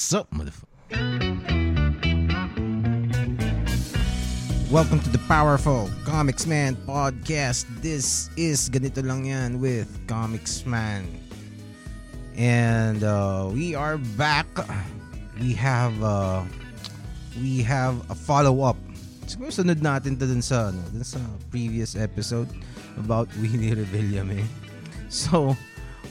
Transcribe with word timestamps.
What's 0.00 0.16
up, 0.16 0.32
motherfucker? 0.32 0.64
Welcome 4.72 5.00
to 5.00 5.10
the 5.12 5.20
Powerful 5.28 5.90
Comics 6.08 6.46
Man 6.48 6.74
podcast. 6.88 7.68
This 7.84 8.32
is 8.32 8.72
Ganito 8.72 9.04
Lang 9.04 9.28
Yan 9.28 9.60
with 9.60 9.92
Comics 10.08 10.64
Man. 10.64 11.04
And 12.32 13.04
uh, 13.04 13.52
we 13.52 13.76
are 13.76 14.00
back. 14.16 14.48
We 15.36 15.52
have 15.60 15.92
uh, 16.00 16.48
we 17.36 17.60
have 17.60 18.00
a 18.08 18.16
follow-up. 18.16 18.80
Siguro 19.28 19.52
sunod 19.52 19.84
natin 19.84 20.16
to 20.16 20.24
dun 20.24 20.40
sa, 20.40 20.72
ano, 20.72 20.80
dun 20.96 21.04
sa 21.04 21.20
previous 21.52 21.92
episode 21.92 22.48
about 22.96 23.28
Willie 23.44 23.76
Revillame. 23.76 24.48
So, 25.12 25.52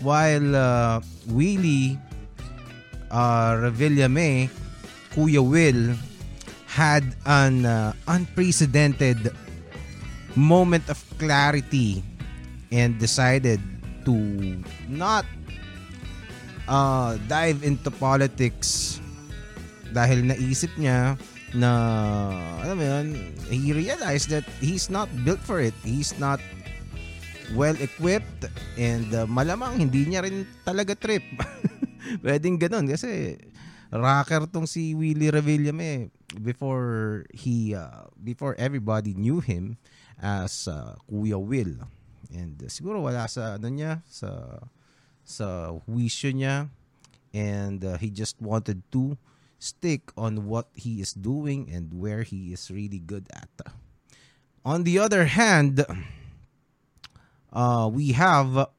while 0.05 0.53
uh, 0.53 1.01
Willie 1.33 1.97
uh, 3.11 3.57
Revillame, 3.57 4.49
Kuya 5.13 5.41
Will, 5.43 5.93
had 6.65 7.04
an 7.25 7.65
uh, 7.65 7.93
unprecedented 8.07 9.33
moment 10.36 10.87
of 10.89 11.01
clarity 11.17 12.03
and 12.71 12.97
decided 13.01 13.59
to 14.05 14.15
not 14.87 15.25
uh, 16.69 17.17
dive 17.27 17.65
into 17.65 17.89
politics 17.89 19.01
dahil 19.89 20.29
naisip 20.29 20.69
niya 20.78 21.17
na 21.57 21.71
alam 22.61 22.78
mo 22.78 22.86
yun, 22.86 23.07
he 23.50 23.73
realized 23.73 24.29
that 24.29 24.45
he's 24.61 24.89
not 24.93 25.09
built 25.25 25.41
for 25.41 25.57
it. 25.57 25.73
He's 25.81 26.14
not 26.21 26.37
well 27.57 27.73
equipped 27.81 28.45
and 28.78 29.09
uh, 29.17 29.25
malamang 29.25 29.81
hindi 29.81 30.05
niya 30.05 30.21
rin 30.21 30.45
talaga 30.61 30.93
trip. 30.93 31.25
Pwedeng 32.23 32.59
ganun 32.59 32.88
kasi 32.88 33.38
rocker 33.89 34.45
tong 34.47 34.69
si 34.69 34.94
Willie 34.94 35.33
Revillame 35.33 36.13
before 36.38 37.25
he 37.33 37.73
uh, 37.73 38.06
before 38.22 38.53
everybody 38.61 39.17
knew 39.17 39.41
him 39.41 39.78
as 40.22 40.69
uh, 40.69 40.95
Kuya 41.09 41.39
Will. 41.41 41.73
And 42.30 42.61
uh, 42.61 42.69
siguro 42.69 43.02
wala 43.09 43.25
sa 43.25 43.58
ano 43.58 43.67
niya 43.73 44.06
sa 44.06 44.61
sa 45.25 45.73
wisyo 45.89 46.30
niya 46.33 46.69
and 47.33 47.86
uh, 47.86 47.97
he 47.97 48.09
just 48.09 48.38
wanted 48.41 48.81
to 48.94 49.17
stick 49.59 50.09
on 50.17 50.47
what 50.47 50.69
he 50.73 51.02
is 51.02 51.13
doing 51.13 51.69
and 51.69 51.94
where 51.94 52.23
he 52.23 52.53
is 52.53 52.72
really 52.72 53.00
good 53.00 53.28
at. 53.34 53.52
On 54.63 54.84
the 54.84 55.00
other 55.00 55.25
hand, 55.25 55.86
uh, 57.53 57.89
we 57.91 58.13
have 58.13 58.69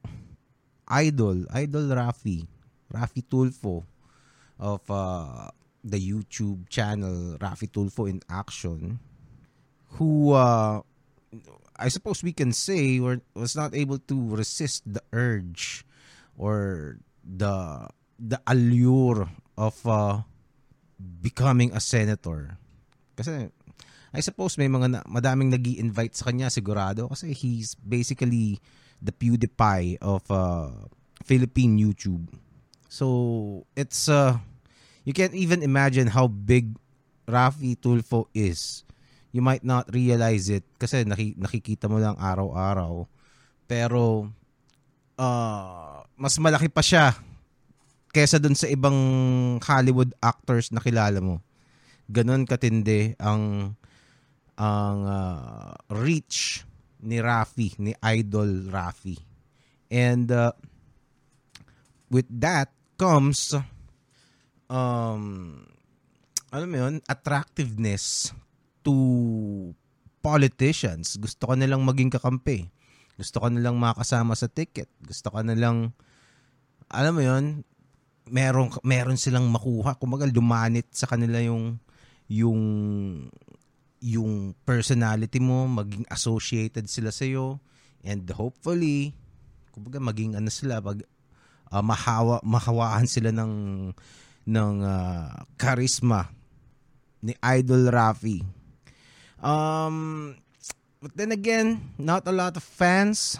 Idol, 0.87 1.45
Idol 1.53 1.87
Rafi, 1.95 2.47
Rafi 2.91 3.23
Tulfo 3.23 3.83
of 4.59 4.81
uh, 4.89 5.49
the 5.83 5.97
YouTube 5.97 6.69
channel 6.69 7.37
Rafi 7.39 7.69
Tulfo 7.69 8.09
in 8.09 8.21
Action, 8.29 8.99
who 9.97 10.33
uh, 10.33 10.81
I 11.75 11.87
suppose 11.89 12.23
we 12.23 12.33
can 12.33 12.53
say 12.53 12.99
were, 12.99 13.21
was 13.33 13.55
not 13.55 13.73
able 13.73 13.97
to 13.97 14.35
resist 14.35 14.85
the 14.85 15.01
urge 15.11 15.85
or 16.37 16.97
the 17.25 17.87
the 18.21 18.39
allure 18.45 19.29
of 19.57 19.75
uh, 19.87 20.21
becoming 21.21 21.73
a 21.73 21.81
senator. 21.81 22.57
Kasi 23.17 23.49
I 24.11 24.19
suppose 24.19 24.59
may 24.59 24.67
mga 24.67 24.87
na, 24.91 24.99
madaming 25.07 25.49
nag 25.49 25.65
invite 25.65 26.13
sa 26.13 26.29
kanya 26.29 26.51
sigurado 26.51 27.09
kasi 27.09 27.33
he's 27.33 27.73
basically 27.79 28.59
the 29.01 29.15
PewDiePie 29.15 29.97
of 30.03 30.21
uh, 30.29 30.69
Philippine 31.25 31.79
YouTube. 31.79 32.29
So 32.91 33.07
it's 33.71 34.11
uh 34.11 34.35
you 35.07 35.15
can't 35.15 35.31
even 35.31 35.63
imagine 35.63 36.11
how 36.11 36.27
big 36.27 36.75
Rafi 37.23 37.79
Tulfo 37.79 38.27
is. 38.35 38.83
You 39.31 39.39
might 39.39 39.63
not 39.63 39.87
realize 39.95 40.51
it 40.51 40.67
kasi 40.75 41.07
naki, 41.07 41.39
nakikita 41.39 41.87
mo 41.87 42.03
lang 42.03 42.19
araw-araw. 42.19 43.07
Pero 43.63 44.27
uh, 45.15 46.03
mas 46.19 46.35
malaki 46.35 46.67
pa 46.67 46.83
siya 46.83 47.15
kesa 48.11 48.43
dun 48.43 48.59
sa 48.59 48.67
ibang 48.67 48.99
Hollywood 49.63 50.11
actors 50.19 50.67
na 50.75 50.83
kilala 50.83 51.23
mo. 51.23 51.39
Ganon 52.11 52.43
katindi 52.43 53.15
ang 53.15 53.71
ang 54.59 54.99
uh, 55.07 55.79
reach 55.95 56.67
ni 56.99 57.23
Rafi, 57.23 57.71
ni 57.79 57.95
Idol 58.03 58.67
Rafi. 58.67 59.15
And 59.87 60.27
uh, 60.27 60.51
with 62.11 62.27
that 62.43 62.67
comes 63.01 63.57
um 64.69 65.57
alam 66.51 66.67
mo 66.67 66.77
yun, 66.83 66.95
attractiveness 67.07 68.35
to 68.83 68.93
politicians. 70.19 71.15
Gusto 71.15 71.47
ko 71.47 71.53
nilang 71.55 71.87
maging 71.87 72.11
kakampi. 72.11 72.67
Gusto 73.15 73.39
ko 73.39 73.47
nilang 73.47 73.79
makasama 73.79 74.35
sa 74.35 74.51
ticket. 74.51 74.91
Gusto 74.99 75.31
ko 75.31 75.39
nilang 75.41 75.95
alam 76.91 77.13
mo 77.15 77.23
yun, 77.23 77.63
meron 78.27 78.67
meron 78.83 79.15
silang 79.15 79.47
makuha. 79.47 79.95
Kumaga 79.95 80.27
lumanit 80.27 80.91
sa 80.91 81.07
kanila 81.07 81.39
yung 81.39 81.79
yung 82.27 82.61
yung 84.03 84.51
personality 84.67 85.39
mo, 85.39 85.71
maging 85.71 86.03
associated 86.11 86.91
sila 86.91 87.15
sa 87.15 87.23
iyo 87.23 87.63
and 88.01 88.25
hopefully 88.33 89.13
kumbaga 89.71 90.01
maging 90.01 90.33
ano 90.33 90.49
sila 90.49 90.81
pag 90.81 91.05
uh, 91.71 91.81
mahawa 91.81 92.43
mahawaan 92.43 93.07
sila 93.07 93.31
ng 93.31 93.53
ng 94.45 94.73
uh, 94.83 95.47
charisma 95.55 96.29
ni 97.23 97.33
Idol 97.39 97.89
Rafi. 97.89 98.43
Um 99.41 100.37
but 101.01 101.17
then 101.17 101.31
again, 101.33 101.95
not 101.97 102.27
a 102.29 102.35
lot 102.35 102.53
of 102.59 102.61
fans. 102.61 103.39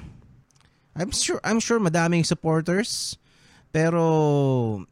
I'm 0.96 1.12
sure 1.12 1.40
I'm 1.44 1.60
sure 1.60 1.78
madaming 1.78 2.26
supporters 2.26 3.20
pero 3.72 4.84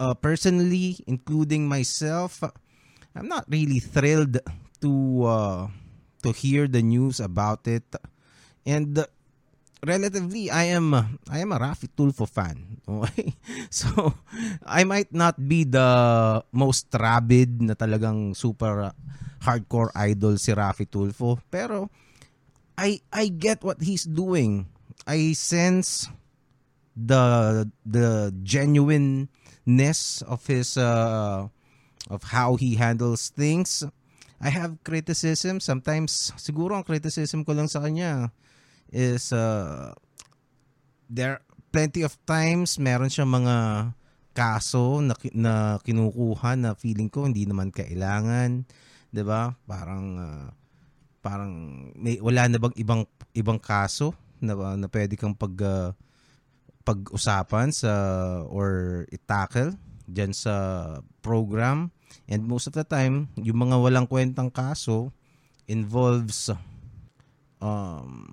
uh, 0.00 0.14
personally 0.20 1.00
including 1.08 1.64
myself 1.64 2.44
I'm 3.16 3.28
not 3.28 3.48
really 3.48 3.80
thrilled 3.80 4.36
to 4.84 4.92
uh, 5.24 5.62
to 6.22 6.28
hear 6.36 6.68
the 6.68 6.84
news 6.84 7.18
about 7.18 7.64
it 7.66 7.88
and 8.68 9.00
relatively 9.82 10.50
I 10.50 10.74
am 10.74 10.94
I 11.30 11.38
am 11.42 11.52
a 11.54 11.58
Rafi 11.58 11.88
Tulfo 11.90 12.26
fan 12.26 12.82
okay? 12.86 13.34
So 13.70 14.14
I 14.66 14.82
might 14.84 15.12
not 15.14 15.38
be 15.38 15.64
the 15.64 16.42
most 16.50 16.90
rabid 16.94 17.62
na 17.62 17.74
talagang 17.74 18.34
super 18.34 18.90
hardcore 19.42 19.94
idol 19.94 20.38
si 20.38 20.50
Rafi 20.50 20.86
Tulfo 20.88 21.38
pero 21.52 21.90
I 22.78 23.02
I 23.10 23.26
get 23.34 23.66
what 23.66 23.82
he's 23.82 24.06
doing. 24.06 24.70
I 25.02 25.34
sense 25.34 26.06
the 26.94 27.66
the 27.82 28.30
genuineness 28.46 30.22
of 30.22 30.46
his 30.46 30.78
uh, 30.78 31.50
of 32.06 32.20
how 32.30 32.54
he 32.54 32.78
handles 32.78 33.34
things. 33.34 33.82
I 34.38 34.54
have 34.54 34.78
criticism. 34.86 35.58
Sometimes, 35.58 36.30
siguro 36.38 36.78
ang 36.78 36.86
criticism 36.86 37.42
ko 37.42 37.58
lang 37.58 37.66
sa 37.66 37.82
kanya 37.82 38.30
is 38.92 39.32
uh, 39.32 39.92
there 41.08 41.44
plenty 41.72 42.04
of 42.04 42.16
times 42.24 42.80
meron 42.80 43.12
siyang 43.12 43.30
mga 43.30 43.56
kaso 44.32 45.02
na, 45.02 45.14
na 45.34 45.54
kinukuha 45.82 46.54
na 46.54 46.78
feeling 46.78 47.10
ko 47.10 47.26
hindi 47.26 47.44
naman 47.44 47.74
kailangan, 47.74 48.64
'di 49.10 49.22
ba? 49.26 49.56
Parang 49.66 50.06
uh, 50.16 50.48
parang 51.20 51.52
may 51.98 52.22
wala 52.22 52.46
na 52.46 52.58
bang 52.62 52.74
ibang 52.78 53.02
ibang 53.34 53.58
kaso 53.58 54.14
na 54.38 54.54
na 54.78 54.86
pwede 54.88 55.18
kang 55.18 55.34
pag 55.34 55.54
uh, 55.60 55.90
pag-usapan 56.86 57.68
sa 57.68 57.92
or 58.48 59.04
i-tackle 59.12 59.76
diyan 60.08 60.32
sa 60.32 60.54
program 61.20 61.92
And 62.28 62.44
most 62.44 62.68
of 62.68 62.76
the 62.76 62.84
time, 62.84 63.32
yung 63.40 63.68
mga 63.68 63.76
walang 63.80 64.08
kwentang 64.08 64.52
kaso 64.52 65.12
involves 65.64 66.52
um, 67.60 68.27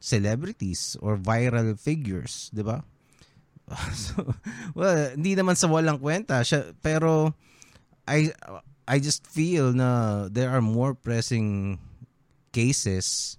celebrities 0.00 0.96
or 0.98 1.20
viral 1.20 1.76
figures, 1.78 2.48
di 2.50 2.64
ba? 2.64 2.82
so, 3.94 4.34
well, 4.74 5.14
hindi 5.14 5.38
naman 5.38 5.54
sa 5.54 5.70
walang 5.70 6.02
kwenta, 6.02 6.42
siya, 6.42 6.74
pero 6.82 7.36
I 8.08 8.34
I 8.90 8.98
just 8.98 9.22
feel 9.28 9.70
na 9.70 10.26
there 10.26 10.50
are 10.50 10.64
more 10.64 10.98
pressing 10.98 11.78
cases 12.50 13.38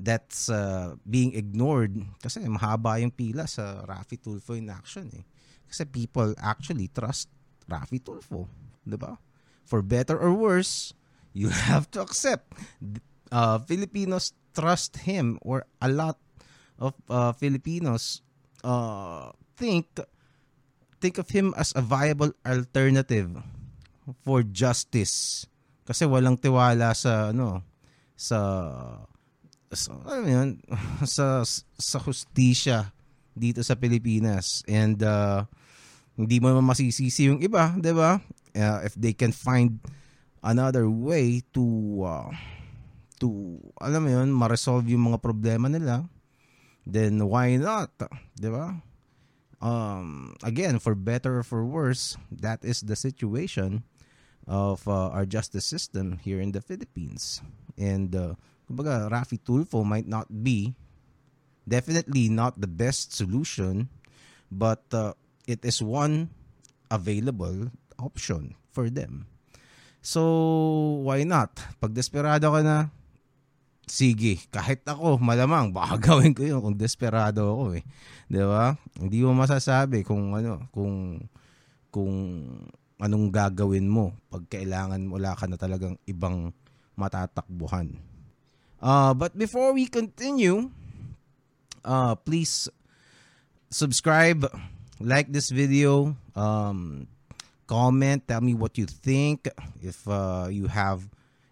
that's 0.00 0.48
uh, 0.48 0.96
being 1.04 1.36
ignored 1.36 1.92
kasi 2.24 2.40
mahaba 2.48 2.96
yung 2.96 3.12
pila 3.12 3.44
sa 3.44 3.84
Rafi 3.84 4.16
Tulfo 4.16 4.56
in 4.56 4.72
action 4.72 5.12
eh. 5.12 5.26
Kasi 5.68 5.84
people 5.84 6.32
actually 6.40 6.88
trust 6.88 7.28
Rafi 7.68 8.00
Tulfo, 8.00 8.48
'di 8.88 8.96
ba? 8.96 9.20
for 9.70 9.86
better 9.86 10.18
or 10.18 10.34
worse, 10.34 10.90
you 11.30 11.48
have 11.70 11.86
to 11.94 12.02
accept. 12.02 12.58
Uh, 13.30 13.62
Filipinos 13.62 14.34
trust 14.54 15.06
him, 15.06 15.38
or 15.42 15.66
a 15.80 15.88
lot 15.88 16.18
of 16.80 16.96
uh, 17.08 17.32
Filipinos 17.36 18.24
uh, 18.64 19.30
think 19.56 19.86
think 21.00 21.16
of 21.20 21.28
him 21.32 21.52
as 21.56 21.72
a 21.76 21.82
viable 21.84 22.32
alternative 22.44 23.32
for 24.24 24.44
justice. 24.44 25.46
Kasi 25.84 26.04
walang 26.06 26.40
tiwala 26.40 26.92
sa 26.96 27.32
ano 27.32 27.64
sa 28.16 28.38
sa 29.70 29.90
ano 30.06 30.26
yun, 30.26 30.48
sa 31.06 31.44
sa 31.76 31.98
hustisya 32.00 32.92
dito 33.36 33.62
sa 33.62 33.78
Pilipinas 33.78 34.66
and 34.66 35.00
uh, 35.06 35.46
hindi 36.18 36.42
mo 36.42 36.52
naman 36.52 36.68
masisisi 36.68 37.30
yung 37.30 37.40
iba, 37.40 37.72
'di 37.78 37.92
ba? 37.96 38.20
Uh, 38.50 38.80
if 38.82 38.92
they 38.98 39.14
can 39.14 39.30
find 39.30 39.78
another 40.42 40.90
way 40.90 41.40
to 41.54 41.62
uh, 42.02 42.28
to 43.20 43.60
alam 43.78 44.08
mo 44.08 44.10
yun, 44.10 44.28
ma-resolve 44.32 44.88
yung 44.88 45.12
mga 45.12 45.20
problema 45.20 45.68
nila, 45.68 46.08
then 46.88 47.20
why 47.22 47.54
not? 47.60 47.92
'Di 48.34 48.48
ba? 48.48 48.80
Um, 49.60 50.32
again, 50.40 50.80
for 50.80 50.96
better 50.96 51.40
or 51.40 51.44
for 51.44 51.68
worse, 51.68 52.16
that 52.32 52.64
is 52.64 52.80
the 52.80 52.96
situation 52.96 53.84
of 54.48 54.88
uh, 54.88 55.12
our 55.12 55.28
justice 55.28 55.68
system 55.68 56.16
here 56.16 56.40
in 56.40 56.56
the 56.56 56.64
Philippines. 56.64 57.44
And 57.76 58.16
uh, 58.16 58.40
kumbaga, 58.64 59.12
Rafi 59.12 59.36
Tulfo 59.36 59.84
might 59.84 60.08
not 60.08 60.32
be 60.32 60.72
definitely 61.68 62.32
not 62.32 62.56
the 62.56 62.66
best 62.66 63.12
solution, 63.12 63.92
but 64.48 64.80
uh, 64.96 65.12
it 65.44 65.60
is 65.60 65.84
one 65.84 66.32
available 66.90 67.68
option 68.00 68.56
for 68.72 68.88
them. 68.88 69.28
So, 70.00 71.04
why 71.04 71.28
not? 71.28 71.60
Pag 71.76 71.92
desperado 71.92 72.48
ka 72.48 72.60
na, 72.64 72.88
sige, 73.88 74.42
kahit 74.50 74.84
ako, 74.86 75.20
malamang, 75.20 75.72
baka 75.72 76.00
gawin 76.12 76.32
ko 76.32 76.42
yun 76.44 76.60
kung 76.60 76.78
desperado 76.78 77.46
ako 77.54 77.64
eh. 77.80 77.84
Di 78.30 78.42
ba? 78.42 78.74
Hindi 78.98 79.24
mo 79.24 79.34
masasabi 79.34 80.02
kung 80.06 80.36
ano, 80.36 80.66
kung, 80.70 81.20
kung 81.90 82.14
anong 83.00 83.32
gagawin 83.32 83.88
mo 83.88 84.12
pag 84.28 84.44
kailangan 84.46 85.00
wala 85.08 85.32
ka 85.32 85.48
na 85.48 85.56
talagang 85.56 85.96
ibang 86.04 86.52
matatakbuhan. 86.94 87.96
Uh, 88.80 89.12
but 89.16 89.32
before 89.36 89.72
we 89.72 89.88
continue, 89.88 90.68
uh, 91.84 92.14
please 92.16 92.68
subscribe, 93.72 94.44
like 95.00 95.32
this 95.32 95.48
video, 95.48 96.16
um, 96.36 97.08
comment, 97.64 98.20
tell 98.28 98.40
me 98.40 98.52
what 98.52 98.76
you 98.76 98.84
think. 98.84 99.48
If 99.80 100.04
uh, 100.08 100.48
you 100.50 100.68
have 100.68 101.04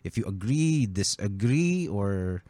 if 0.09 0.17
you 0.17 0.25
agree, 0.25 0.89
disagree, 0.89 1.85
or 1.85 2.41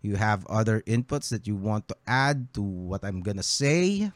you 0.00 0.16
have 0.16 0.48
other 0.48 0.80
inputs 0.88 1.28
that 1.28 1.44
you 1.44 1.54
want 1.54 1.86
to 1.92 1.96
add 2.08 2.48
to 2.56 2.64
what 2.64 3.04
I'm 3.04 3.20
gonna 3.20 3.44
say, 3.44 4.08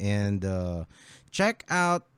and 0.00 0.40
uh, 0.40 0.88
check 1.28 1.68
out 1.68 2.08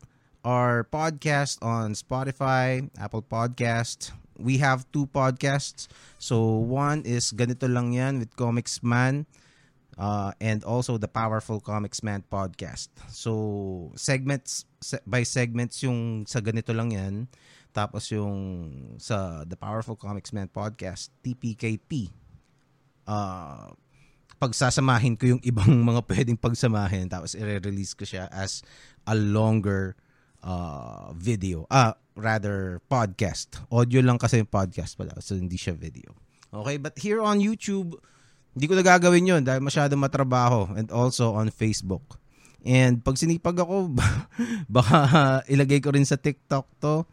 our 0.46 0.86
podcast 0.86 1.58
on 1.58 1.98
Spotify, 1.98 2.86
Apple 2.94 3.26
Podcast. 3.26 4.14
We 4.38 4.62
have 4.62 4.86
two 4.94 5.10
podcasts. 5.10 5.90
So 6.18 6.62
one 6.62 7.02
is 7.02 7.34
Ganito 7.34 7.66
Lang 7.66 7.92
Yan 7.92 8.22
with 8.22 8.34
Comics 8.34 8.82
Man 8.82 9.26
uh, 9.98 10.32
and 10.40 10.64
also 10.64 10.98
the 10.98 11.06
Powerful 11.06 11.60
Comics 11.60 12.02
Man 12.02 12.24
podcast. 12.26 12.88
So 13.10 13.92
segments 13.94 14.64
by 15.06 15.22
segments 15.22 15.82
yung 15.82 16.26
sa 16.26 16.40
Ganito 16.40 16.74
Lang 16.74 16.90
Yan 16.90 17.28
tapos 17.72 18.12
yung 18.12 18.36
sa 19.00 19.48
The 19.48 19.56
Powerful 19.56 19.96
Comics 19.96 20.30
Man 20.36 20.46
podcast, 20.52 21.08
TPKP. 21.24 22.12
Uh, 23.08 23.72
pagsasamahin 24.36 25.16
ko 25.16 25.36
yung 25.36 25.42
ibang 25.50 25.72
mga 25.72 26.04
pwedeng 26.06 26.38
pagsamahin 26.38 27.08
tapos 27.08 27.32
i-release 27.34 27.96
ko 27.96 28.04
siya 28.04 28.28
as 28.28 28.60
a 29.08 29.16
longer 29.16 29.96
uh, 30.44 31.10
video. 31.16 31.64
Ah, 31.72 31.96
rather 32.12 32.84
podcast. 32.92 33.56
Audio 33.72 34.04
lang 34.04 34.20
kasi 34.20 34.44
yung 34.44 34.52
podcast 34.52 34.94
pala 35.00 35.16
so 35.24 35.32
hindi 35.32 35.56
siya 35.56 35.72
video. 35.72 36.12
Okay, 36.52 36.76
but 36.76 36.92
here 37.00 37.24
on 37.24 37.40
YouTube, 37.40 37.96
hindi 38.52 38.68
ko 38.68 38.76
na 38.76 38.84
gagawin 38.84 39.24
yun 39.24 39.40
dahil 39.40 39.64
masyado 39.64 39.96
matrabaho 39.96 40.68
and 40.76 40.92
also 40.92 41.32
on 41.32 41.48
Facebook. 41.48 42.20
And 42.62 43.00
pag 43.00 43.16
sinipag 43.16 43.56
ako, 43.58 43.96
baka 44.76 44.98
ilagay 45.48 45.80
ko 45.80 45.96
rin 45.96 46.04
sa 46.04 46.20
TikTok 46.20 46.68
to 46.84 47.08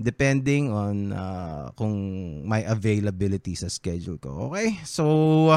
depending 0.00 0.70
on 0.74 1.12
uh, 1.14 1.70
kung 1.78 1.94
may 2.46 2.66
availability 2.66 3.54
sa 3.54 3.70
schedule 3.70 4.18
ko. 4.18 4.50
Okay? 4.50 4.78
So, 4.82 5.50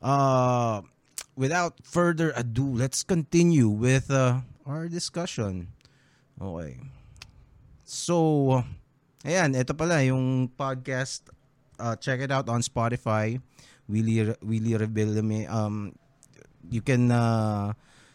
uh, 0.00 0.76
without 1.36 1.78
further 1.84 2.32
ado, 2.34 2.72
let's 2.72 3.04
continue 3.04 3.68
with 3.68 4.10
uh, 4.10 4.40
our 4.64 4.88
discussion. 4.88 5.68
Okay. 6.40 6.80
So, 7.84 8.62
ayan, 9.24 9.56
ito 9.56 9.72
pala 9.72 10.04
yung 10.04 10.48
podcast. 10.52 11.28
Uh, 11.78 11.94
check 11.96 12.20
it 12.20 12.32
out 12.32 12.48
on 12.48 12.60
Spotify. 12.60 13.40
Willie, 13.88 14.34
Willie 14.44 14.76
Rebellame. 14.76 15.48
Um, 15.48 15.96
you 16.68 16.84
can 16.84 17.10
uh, 17.10 17.72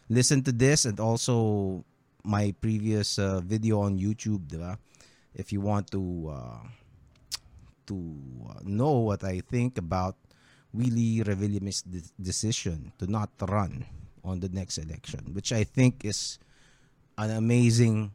listen 0.09 0.43
to 0.45 0.51
this 0.53 0.85
and 0.85 0.99
also 0.99 1.81
my 2.23 2.53
previous 2.61 3.17
uh, 3.19 3.41
video 3.41 3.81
on 3.81 3.97
YouTube, 3.97 4.47
di 4.47 4.57
ba? 4.61 4.77
If 5.35 5.51
you 5.51 5.61
want 5.61 5.91
to 5.91 6.31
uh, 6.31 6.61
to 7.87 7.97
uh, 8.49 8.59
know 8.63 9.11
what 9.11 9.23
I 9.23 9.41
think 9.41 9.77
about 9.77 10.15
Willie 10.73 11.21
Revillami's 11.23 11.81
de- 11.81 12.01
decision 12.19 12.91
to 12.99 13.09
not 13.09 13.29
run 13.41 13.85
on 14.23 14.39
the 14.39 14.49
next 14.49 14.77
election, 14.77 15.33
which 15.33 15.51
I 15.51 15.63
think 15.63 16.05
is 16.05 16.39
an 17.17 17.29
amazing 17.31 18.11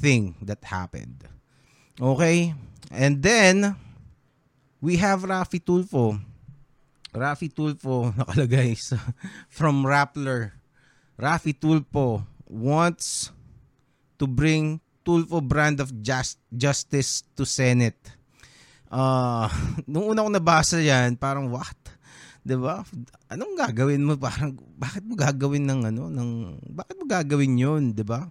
thing 0.00 0.34
that 0.42 0.64
happened. 0.64 1.22
Okay? 2.00 2.54
And 2.90 3.22
then, 3.22 3.76
we 4.80 4.96
have 4.96 5.22
Rafi 5.22 5.62
Tulfo. 5.62 6.18
Rafi 7.14 7.52
Tulfo 7.52 8.12
nakalagay 8.18 8.76
sa, 8.76 8.98
from 9.48 9.84
Rappler. 9.84 10.52
Rafi 11.16 11.54
Tulfo 11.54 12.26
wants 12.48 13.30
to 14.18 14.26
bring 14.26 14.80
Tulfo 15.04 15.44
brand 15.44 15.84
of 15.84 15.92
just, 16.00 16.40
justice 16.48 17.22
to 17.36 17.44
Senate. 17.44 18.00
Uh, 18.88 19.46
nung 19.90 20.08
una 20.08 20.24
ko 20.24 20.30
nabasa 20.32 20.80
yan, 20.80 21.20
parang 21.20 21.52
what? 21.52 21.76
'Di 22.44 22.56
ba? 22.60 22.84
Anong 23.32 23.56
gagawin 23.56 24.04
mo? 24.04 24.20
Parang 24.20 24.52
bakit 24.76 25.00
mo 25.00 25.16
gagawin 25.16 25.64
ng 25.64 25.80
ano, 25.88 26.12
ng 26.12 26.30
bakit 26.76 26.94
mo 27.00 27.04
gagawin 27.08 27.56
'yon, 27.56 27.82
'di 27.96 28.04
ba? 28.04 28.28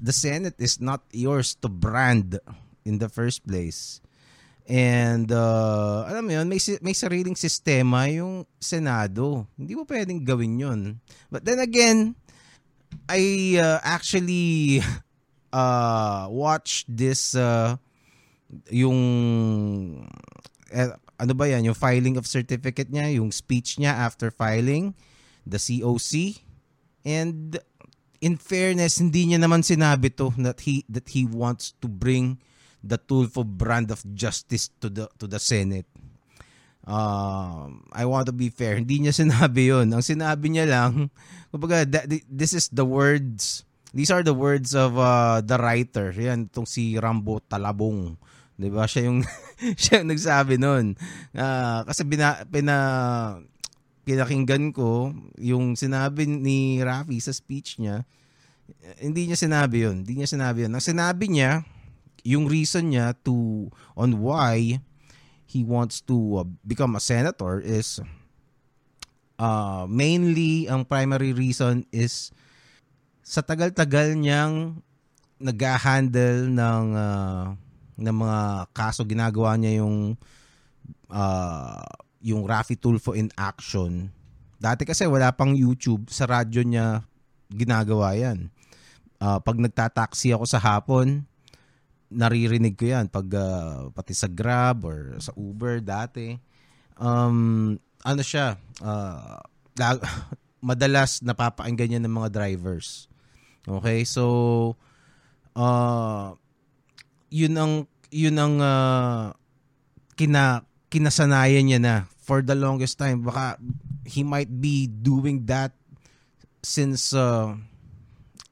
The 0.00 0.14
Senate 0.14 0.56
is 0.56 0.80
not 0.80 1.04
yours 1.12 1.52
to 1.60 1.68
brand 1.68 2.40
in 2.88 2.96
the 2.96 3.12
first 3.12 3.44
place. 3.44 4.00
And 4.64 5.28
uh, 5.28 6.08
alam 6.08 6.24
mo 6.24 6.32
'yun, 6.32 6.48
may 6.48 6.56
may 6.80 6.96
sariling 6.96 7.36
sistema 7.36 8.08
yung 8.08 8.48
Senado. 8.56 9.44
Hindi 9.60 9.76
mo 9.76 9.84
pwedeng 9.84 10.24
gawin 10.24 10.56
'yon. 10.56 10.80
But 11.28 11.44
then 11.44 11.60
again, 11.60 12.16
I 13.04 13.60
uh, 13.60 13.84
actually 13.84 14.80
uh, 15.52 16.26
watch 16.32 16.84
this 16.88 17.36
uh, 17.36 17.76
yung 18.72 18.98
eh, 20.72 20.90
ano 21.20 21.32
ba 21.36 21.46
yan? 21.46 21.68
Yung 21.68 21.78
filing 21.78 22.16
of 22.16 22.26
certificate 22.26 22.88
niya 22.90 23.14
yung 23.14 23.30
speech 23.30 23.76
niya 23.78 23.94
after 23.94 24.32
filing 24.32 24.96
the 25.44 25.60
COC 25.60 26.42
and 27.04 27.60
in 28.22 28.38
fairness 28.38 28.98
hindi 28.98 29.30
niya 29.30 29.38
naman 29.42 29.62
sinabi 29.62 30.10
to 30.14 30.32
that 30.40 30.64
he 30.64 30.82
that 30.88 31.12
he 31.12 31.28
wants 31.28 31.74
to 31.78 31.86
bring 31.86 32.40
the 32.82 32.98
Tulfo 32.98 33.46
brand 33.46 33.94
of 33.94 34.02
justice 34.16 34.70
to 34.82 34.90
the 34.90 35.06
to 35.20 35.30
the 35.30 35.38
Senate. 35.38 35.86
Um, 36.82 37.86
I 37.94 38.10
want 38.10 38.26
to 38.26 38.34
be 38.34 38.50
fair. 38.50 38.74
Hindi 38.74 39.06
niya 39.06 39.14
sinabi 39.14 39.70
yon 39.70 39.94
ang 39.94 40.02
sinabi 40.02 40.50
niya 40.50 40.66
lang 40.66 41.14
kumbaga 41.54 41.86
this 42.26 42.56
is 42.56 42.66
the 42.74 42.82
words 42.82 43.62
These 43.92 44.08
are 44.08 44.24
the 44.24 44.32
words 44.32 44.72
of 44.72 44.96
uh, 44.96 45.44
the 45.44 45.60
writer. 45.60 46.12
Yan, 46.16 46.48
itong 46.48 46.64
si 46.64 46.96
Rambo 46.96 47.44
Talabong. 47.44 48.16
'Di 48.56 48.68
ba? 48.72 48.88
Siya 48.88 49.08
yung 49.08 49.20
siya 49.80 50.00
yung 50.00 50.10
nagsabi 50.12 50.56
noon. 50.56 50.96
Uh, 51.36 51.84
kasi 51.84 52.02
bina, 52.08 52.40
pina 52.48 52.76
pinakinggan 54.02 54.74
ko 54.74 55.14
yung 55.38 55.78
sinabi 55.78 56.26
ni 56.26 56.80
Rafi 56.80 57.20
sa 57.20 57.30
speech 57.30 57.78
niya. 57.78 58.08
Hindi 58.98 59.28
niya 59.28 59.38
sinabi 59.38 59.84
'yun. 59.84 60.02
Hindi 60.02 60.24
niya 60.24 60.28
sinabi 60.28 60.64
'yun. 60.64 60.72
Ang 60.72 60.84
sinabi 60.84 61.28
niya, 61.28 61.62
yung 62.24 62.46
reason 62.48 62.94
niya 62.94 63.12
to 63.26 63.68
on 63.98 64.22
why 64.22 64.80
he 65.44 65.60
wants 65.60 66.00
to 66.00 66.16
uh, 66.40 66.48
become 66.64 66.96
a 66.96 67.02
senator 67.02 67.60
is 67.60 68.00
uh, 69.36 69.84
mainly 69.84 70.64
ang 70.70 70.86
primary 70.86 71.34
reason 71.36 71.84
is 71.92 72.32
sa 73.22 73.40
tagal-tagal 73.40 74.18
niyang 74.18 74.82
nag-handle 75.42 76.50
ng 76.50 76.86
uh, 76.94 77.44
ng 77.98 78.16
mga 78.18 78.40
kaso 78.74 79.02
ginagawa 79.06 79.54
niya 79.58 79.82
yung 79.82 80.18
uh, 81.10 81.86
yung 82.22 82.46
Rafi 82.46 82.78
Tulfo 82.78 83.14
in 83.14 83.30
action. 83.34 84.10
Dati 84.62 84.86
kasi 84.86 85.06
wala 85.10 85.34
pang 85.34 85.54
YouTube, 85.54 86.06
sa 86.10 86.26
radyo 86.26 86.62
niya 86.62 87.02
ginagawa 87.50 88.14
'yan. 88.14 88.50
uh, 89.22 89.38
pag 89.38 89.58
nagtataxi 89.58 90.34
ako 90.34 90.46
sa 90.46 90.58
hapon, 90.58 91.22
naririnig 92.10 92.74
ko 92.74 92.90
yan 92.90 93.06
pag 93.06 93.26
uh, 93.34 93.88
pati 93.94 94.12
sa 94.12 94.26
Grab 94.26 94.82
or 94.82 95.14
sa 95.22 95.30
Uber 95.38 95.78
dati. 95.78 96.34
Um, 96.98 97.78
ano 98.02 98.22
siya, 98.22 98.58
uh, 98.82 99.38
madalas 100.68 101.22
napapakinggan 101.22 101.98
yan 101.98 102.02
ng 102.06 102.14
mga 102.14 102.30
drivers. 102.34 103.11
Okay? 103.66 104.04
So, 104.04 104.76
uh, 105.56 106.34
yun 107.32 107.54
ang 107.56 107.74
yun 108.12 108.36
ang 108.36 108.60
uh, 108.60 109.32
kina 110.14 110.68
kinasanayan 110.92 111.64
niya 111.64 111.80
na 111.80 111.94
for 112.20 112.44
the 112.44 112.54
longest 112.54 113.00
time. 113.00 113.24
Baka 113.24 113.56
he 114.04 114.22
might 114.22 114.50
be 114.50 114.86
doing 114.86 115.48
that 115.48 115.72
since 116.60 117.16
uh, 117.16 117.56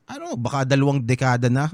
I 0.09 0.12
don't 0.17 0.33
know 0.33 0.40
baka 0.40 0.64
dalawang 0.64 1.05
dekada 1.05 1.52
na 1.52 1.69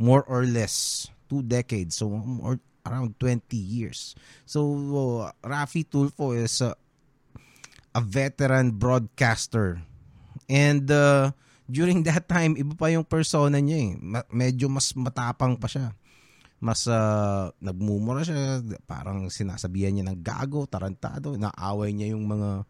more 0.00 0.26
or 0.26 0.42
less 0.42 1.06
two 1.30 1.46
decades. 1.46 2.02
So 2.02 2.10
or 2.42 2.58
around 2.86 3.14
20 3.20 3.56
years. 3.56 4.18
So 4.44 4.60
uh, 4.66 5.32
Rafi 5.46 5.86
Tulfo 5.86 6.36
is 6.36 6.60
uh, 6.60 6.74
a 7.94 8.00
veteran 8.00 8.72
broadcaster. 8.72 9.82
And 10.48 10.90
uh, 10.90 11.32
during 11.70 12.02
that 12.02 12.26
time 12.26 12.58
iba 12.58 12.74
pa 12.74 12.90
yung 12.90 13.06
persona 13.06 13.62
niya 13.62 13.78
eh 13.78 13.90
medyo 14.34 14.66
mas 14.66 14.90
matapang 14.98 15.54
pa 15.54 15.70
siya 15.70 15.94
mas 16.60 16.84
uh, 16.84 17.48
nagmumura 17.56 18.20
siya, 18.20 18.60
parang 18.84 19.32
sinasabihan 19.32 19.96
niya 19.96 20.12
ng 20.12 20.20
gago, 20.20 20.68
tarantado, 20.68 21.32
naaway 21.40 21.96
niya 21.96 22.12
yung 22.12 22.28
mga 22.28 22.68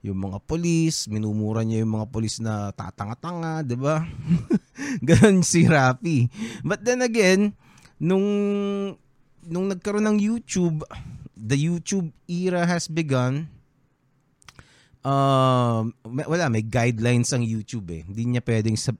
yung 0.00 0.16
mga 0.16 0.38
polis, 0.44 1.08
minumura 1.08 1.64
niya 1.64 1.84
yung 1.84 1.96
mga 2.00 2.08
polis 2.08 2.40
na 2.40 2.72
tatanga-tanga, 2.72 3.64
'di 3.64 3.76
ba? 3.80 4.04
Ganon 5.08 5.40
si 5.40 5.64
Rafi. 5.64 6.28
But 6.60 6.84
then 6.84 7.00
again, 7.00 7.56
nung 7.96 8.28
nung 9.44 9.66
nagkaroon 9.72 10.08
ng 10.08 10.20
YouTube, 10.20 10.84
the 11.32 11.56
YouTube 11.56 12.12
era 12.28 12.68
has 12.68 12.88
begun. 12.88 13.48
Uh, 15.00 15.88
wala, 16.04 16.52
may 16.52 16.60
guidelines 16.60 17.32
ang 17.32 17.40
YouTube 17.40 17.88
eh. 17.92 18.02
Hindi 18.04 18.36
niya 18.36 18.44
pwedeng 18.44 18.76
sa 18.76 18.92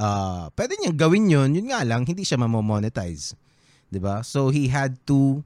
uh, 0.00 0.48
pwede 0.56 0.80
niyang 0.80 0.96
gawin 0.96 1.28
'yon, 1.28 1.50
yun 1.52 1.68
nga 1.68 1.84
lang 1.84 2.08
hindi 2.08 2.24
siya 2.24 2.40
mamomonetize. 2.40 3.36
ba? 4.00 4.24
So 4.24 4.48
he 4.48 4.72
had 4.72 4.96
to 5.04 5.44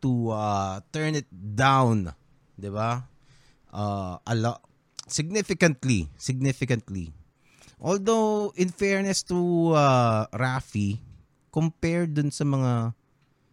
to 0.00 0.32
uh, 0.32 0.80
turn 0.88 1.16
it 1.20 1.28
down, 1.30 2.16
ba? 2.72 3.04
Uh, 3.68 4.16
a 4.24 4.32
lot 4.32 4.64
significantly, 5.04 6.08
significantly. 6.16 7.12
Although 7.76 8.56
in 8.56 8.72
fairness 8.72 9.20
to 9.28 9.76
uh, 9.76 10.24
Rafi, 10.32 10.96
compared 11.52 12.16
dun 12.16 12.32
sa 12.32 12.48
mga 12.48 12.96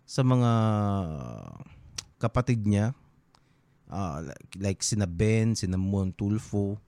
sa 0.08 0.22
mga 0.24 0.52
kapatid 2.24 2.64
niya, 2.64 2.96
uh, 3.94 4.26
like, 4.26 4.52
like 4.58 4.82
sina 4.82 5.06
Ben, 5.06 5.54
sina 5.54 5.78
Montulfo, 5.78 6.82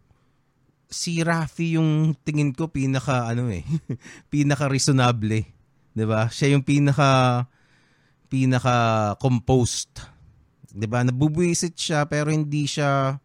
si 0.90 1.22
Rafi 1.22 1.78
yung 1.78 2.18
tingin 2.26 2.50
ko 2.52 2.74
pinaka 2.74 3.30
ano 3.30 3.54
eh, 3.54 3.62
pinaka 4.34 4.66
reasonable 4.66 5.46
'di 5.96 6.06
ba? 6.06 6.28
Siya 6.28 6.54
yung 6.54 6.66
pinaka 6.66 7.44
pinaka 8.28 8.76
composed. 9.18 10.04
'Di 10.76 10.86
ba? 10.86 11.08
Nabubuisit 11.08 11.74
siya 11.80 12.04
pero 12.04 12.30
hindi 12.30 12.68
siya 12.68 13.16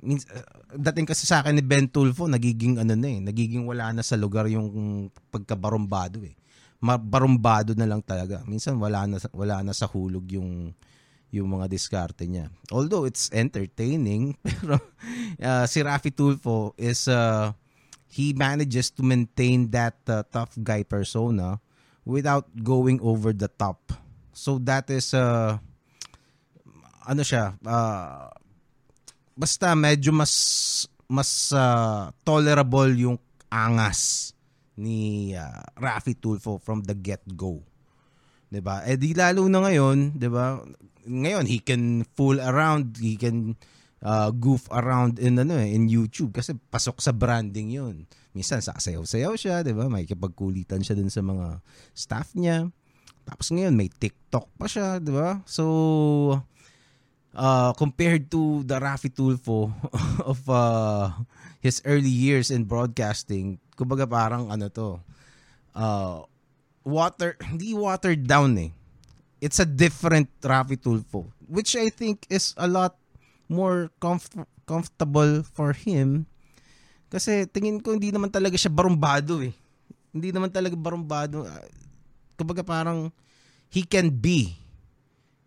means, 0.00 0.24
uh, 0.30 0.46
dating 0.78 1.10
kasi 1.10 1.26
sa 1.26 1.42
akin 1.42 1.58
ni 1.58 1.64
Ben 1.66 1.90
Tulfo 1.90 2.30
nagiging 2.30 2.78
ano 2.78 2.94
na 2.94 3.08
eh, 3.10 3.18
nagiging 3.18 3.66
wala 3.66 3.90
na 3.90 4.06
sa 4.06 4.14
lugar 4.14 4.46
yung 4.46 5.10
pagkabarumbado 5.34 6.22
eh. 6.22 6.38
Barumbado 6.82 7.78
na 7.78 7.86
lang 7.86 8.02
talaga. 8.02 8.42
Minsan 8.42 8.74
wala 8.78 9.06
na 9.06 9.18
wala 9.30 9.62
na 9.62 9.70
sa 9.70 9.86
hulog 9.86 10.26
yung 10.34 10.74
yung 11.32 11.56
mga 11.56 11.66
diskarte 11.72 12.28
niya. 12.28 12.52
Although 12.68 13.08
it's 13.08 13.32
entertaining, 13.32 14.36
pero 14.44 14.76
uh, 15.40 15.64
si 15.64 15.80
Rafi 15.80 16.12
Tulfo 16.12 16.76
is 16.76 17.08
uh, 17.08 17.56
he 18.12 18.36
manages 18.36 18.92
to 18.92 19.00
maintain 19.00 19.72
that 19.72 19.96
uh, 20.06 20.20
tough 20.28 20.52
guy 20.60 20.84
persona 20.84 21.56
without 22.04 22.44
going 22.60 23.00
over 23.00 23.32
the 23.32 23.48
top. 23.48 23.96
So 24.36 24.60
that 24.68 24.92
is 24.92 25.16
uh 25.16 25.56
ano 27.02 27.24
siya, 27.24 27.56
uh, 27.64 28.28
basta 29.32 29.72
medyo 29.72 30.12
mas 30.12 30.34
mas 31.08 31.50
uh, 31.50 32.12
tolerable 32.22 32.92
yung 32.92 33.16
angas 33.48 34.32
ni 34.76 35.32
uh, 35.32 35.64
Rafi 35.80 36.12
Tulfo 36.12 36.60
from 36.60 36.84
the 36.84 36.92
get-go. 36.92 37.64
'Di 38.52 38.60
ba? 38.60 38.84
Eh 38.84 39.00
di 39.00 39.16
lalo 39.16 39.48
na 39.48 39.64
ngayon, 39.64 40.16
'di 40.16 40.28
ba? 40.28 40.60
Ngayon 41.06 41.46
he 41.50 41.58
can 41.58 42.06
fool 42.14 42.38
around, 42.38 42.98
he 42.98 43.18
can 43.18 43.58
uh, 44.02 44.30
goof 44.34 44.66
around 44.74 45.22
in 45.22 45.38
ano 45.38 45.56
eh, 45.56 45.72
in 45.72 45.86
YouTube 45.86 46.34
kasi 46.34 46.58
pasok 46.58 46.98
sa 46.98 47.14
branding 47.14 47.72
'yun. 47.72 48.04
Minsan 48.34 48.60
sasayaw-sayaw 48.60 49.34
siya, 49.38 49.62
'di 49.62 49.72
ba? 49.72 49.86
May 49.86 50.04
kipagkulitan 50.04 50.82
siya 50.82 50.98
dun 50.98 51.10
sa 51.10 51.22
mga 51.22 51.62
staff 51.94 52.34
niya. 52.34 52.68
Tapos 53.22 53.54
ngayon 53.54 53.74
may 53.78 53.86
TikTok 53.86 54.50
pa 54.58 54.66
siya, 54.66 54.98
'di 54.98 55.12
ba? 55.14 55.40
So 55.46 55.64
uh, 57.36 57.72
compared 57.78 58.28
to 58.30 58.62
the 58.66 58.76
Rafi 58.78 59.12
Tulfo 59.12 59.72
of 60.30 60.40
uh, 60.48 61.12
his 61.60 61.80
early 61.84 62.12
years 62.12 62.50
in 62.50 62.64
broadcasting, 62.64 63.58
kumbaga 63.78 64.08
parang 64.08 64.50
ano 64.52 64.68
to, 64.68 65.00
uh, 65.76 66.24
water, 66.84 67.36
hindi 67.40 67.72
watered 67.72 68.26
down 68.26 68.58
eh. 68.58 68.72
It's 69.42 69.58
a 69.58 69.66
different 69.66 70.30
Rafi 70.38 70.78
Tulfo, 70.78 71.26
which 71.50 71.74
I 71.74 71.90
think 71.90 72.30
is 72.30 72.54
a 72.54 72.70
lot 72.70 72.94
more 73.50 73.90
comf- 73.98 74.46
comfortable 74.62 75.42
for 75.42 75.74
him 75.74 76.30
kasi 77.10 77.44
tingin 77.50 77.82
ko 77.82 77.92
hindi 77.98 78.14
naman 78.14 78.30
talaga 78.30 78.54
siya 78.54 78.70
barumbado 78.70 79.42
eh. 79.42 79.52
Hindi 80.14 80.30
naman 80.30 80.48
talaga 80.48 80.78
barumbado. 80.78 81.44
Kumbaga 82.38 82.62
parang 82.62 83.10
he 83.68 83.82
can 83.82 84.08
be 84.08 84.54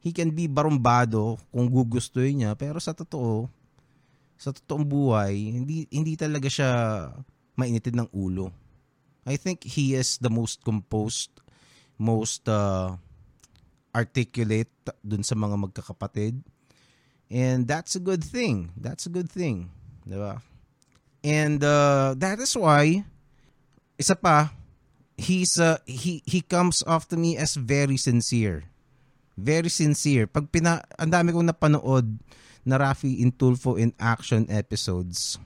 he 0.03 0.13
can 0.13 0.29
be 0.29 0.45
barumbado 0.45 1.39
kung 1.49 1.65
gugustuhin 1.65 2.45
niya 2.45 2.53
pero 2.53 2.77
sa 2.77 2.93
totoo 2.93 3.49
sa 4.37 4.53
totoong 4.53 4.85
buhay 4.85 5.33
hindi 5.55 5.89
hindi 5.89 6.13
talaga 6.13 6.45
siya 6.51 6.69
mainitin 7.55 8.03
ng 8.03 8.09
ulo. 8.11 8.51
I 9.25 9.41
think 9.41 9.65
he 9.65 9.97
is 9.97 10.21
the 10.21 10.29
most 10.29 10.61
composed, 10.61 11.33
most 11.97 12.45
uh, 12.45 12.93
articulate 13.95 14.71
dun 14.99 15.23
sa 15.23 15.39
mga 15.39 15.55
magkakapatid 15.55 16.43
And 17.29 17.65
that's 17.65 17.95
a 17.95 18.01
good 18.01 18.23
thing. 18.23 18.73
That's 18.77 19.05
a 19.05 19.13
good 19.13 19.31
thing. 19.31 19.73
Diba? 20.05 20.41
And 21.25 21.63
uh, 21.63 22.13
that 22.21 22.37
is 22.37 22.53
why, 22.53 23.03
isa 23.97 24.13
pa, 24.13 24.53
he's, 25.17 25.57
uh, 25.57 25.81
he, 25.89 26.21
he 26.25 26.41
comes 26.41 26.83
off 26.85 27.09
to 27.09 27.17
me 27.17 27.37
as 27.37 27.57
very 27.57 27.97
sincere. 27.97 28.69
Very 29.35 29.69
sincere. 29.73 30.29
Pag 30.29 30.53
pina, 30.53 30.85
ang 31.01 31.09
dami 31.09 31.33
kong 31.33 31.49
napanood 31.49 32.21
na 32.61 32.77
Rafi 32.77 33.25
Intulfo 33.25 33.73
in 33.73 33.91
action 33.97 34.45
episodes. 34.47 35.41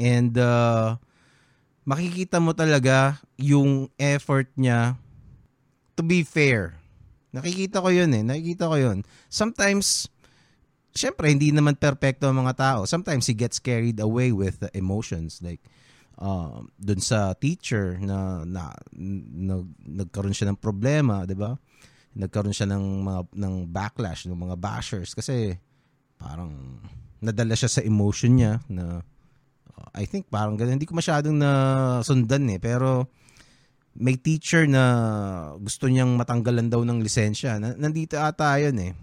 And 0.00 0.32
uh, 0.40 0.96
makikita 1.84 2.40
mo 2.40 2.56
talaga 2.56 3.20
yung 3.36 3.92
effort 4.00 4.48
niya 4.56 4.96
to 5.94 6.02
be 6.02 6.24
fair. 6.24 6.81
Nakikita 7.32 7.80
ko 7.80 7.88
yun 7.88 8.12
eh. 8.12 8.22
Nakikita 8.22 8.68
ko 8.68 8.76
yun. 8.76 8.98
Sometimes, 9.32 10.12
syempre 10.92 11.32
hindi 11.32 11.50
naman 11.50 11.80
perpekto 11.80 12.28
ang 12.28 12.44
mga 12.44 12.54
tao. 12.56 12.80
Sometimes 12.84 13.24
he 13.24 13.34
gets 13.34 13.56
carried 13.56 13.96
away 13.98 14.30
with 14.30 14.60
the 14.60 14.68
emotions 14.76 15.40
like 15.40 15.64
uh, 16.20 16.60
dun 16.76 17.00
sa 17.00 17.32
teacher 17.36 17.96
na, 17.98 18.44
na, 18.44 18.76
na 19.32 19.64
nagkaroon 19.80 20.36
siya 20.36 20.52
ng 20.52 20.60
problema, 20.60 21.24
'di 21.24 21.36
ba? 21.36 21.56
Nagkaroon 22.12 22.52
siya 22.52 22.68
ng 22.68 22.84
mga 23.00 23.20
ng 23.32 23.54
backlash 23.72 24.28
ng 24.28 24.36
mga 24.36 24.56
bashers 24.60 25.16
kasi 25.16 25.56
parang 26.20 26.78
nadala 27.24 27.56
siya 27.56 27.70
sa 27.72 27.80
emotion 27.80 28.36
niya 28.36 28.60
na 28.68 29.00
uh, 29.72 29.88
I 29.96 30.04
think 30.04 30.28
parang 30.28 30.60
ganun. 30.60 30.76
Hindi 30.76 30.88
ko 30.88 30.92
masyadong 30.92 31.36
na 31.40 31.50
sundan 32.04 32.44
eh 32.52 32.60
pero 32.60 33.08
may 33.92 34.16
teacher 34.16 34.64
na 34.64 34.84
gusto 35.60 35.88
niyang 35.88 36.16
matanggalan 36.16 36.72
daw 36.72 36.80
ng 36.80 37.04
lisensya. 37.04 37.60
Nandito 37.60 38.16
ata 38.16 38.56
yun 38.56 38.78
eh 38.80 38.94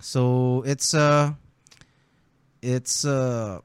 So 0.00 0.64
it's 0.64 0.96
uh 0.96 1.36
it's 2.64 3.04
uh 3.04 3.60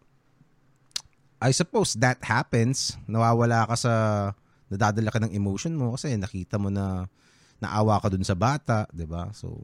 I 1.40 1.52
suppose 1.56 1.96
that 2.04 2.20
happens. 2.22 3.00
Nawawala 3.08 3.72
ka 3.72 3.76
sa 3.80 3.94
nadadala 4.68 5.10
ka 5.16 5.24
ng 5.24 5.32
emotion 5.32 5.80
mo 5.80 5.96
kasi 5.96 6.12
nakita 6.20 6.60
mo 6.60 6.68
na 6.68 7.08
naawa 7.64 8.04
ka 8.04 8.12
dun 8.12 8.28
sa 8.28 8.36
bata, 8.36 8.84
'di 8.92 9.08
ba? 9.08 9.32
So 9.32 9.64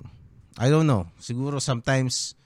I 0.55 0.71
don't 0.71 0.87
know. 0.87 1.11
Siguro 1.19 1.59
sometimes 1.59 2.39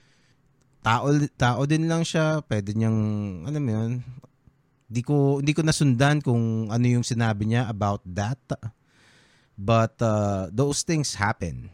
tao 0.82 1.14
tao 1.38 1.62
din 1.70 1.86
lang 1.86 2.02
siya, 2.02 2.42
pwede 2.50 2.74
niyang 2.74 3.00
ano 3.46 3.58
'yun, 3.62 4.02
Di 4.86 5.02
ko 5.02 5.42
hindi 5.42 5.54
ko 5.58 5.66
nasundan 5.66 6.22
kung 6.22 6.70
ano 6.70 6.86
yung 6.86 7.06
sinabi 7.06 7.50
niya 7.50 7.70
about 7.70 8.06
that. 8.06 8.40
But 9.56 9.98
uh, 10.04 10.52
those 10.52 10.84
things 10.84 11.16
happen. 11.16 11.72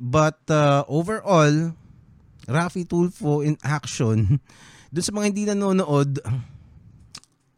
But 0.00 0.40
uh, 0.48 0.84
overall, 0.88 1.76
Rafi 2.48 2.88
Tulfo 2.88 3.44
in 3.44 3.60
action, 3.60 4.40
dun 4.92 5.04
sa 5.04 5.12
mga 5.12 5.26
hindi 5.28 5.44
nanonood, 5.44 6.20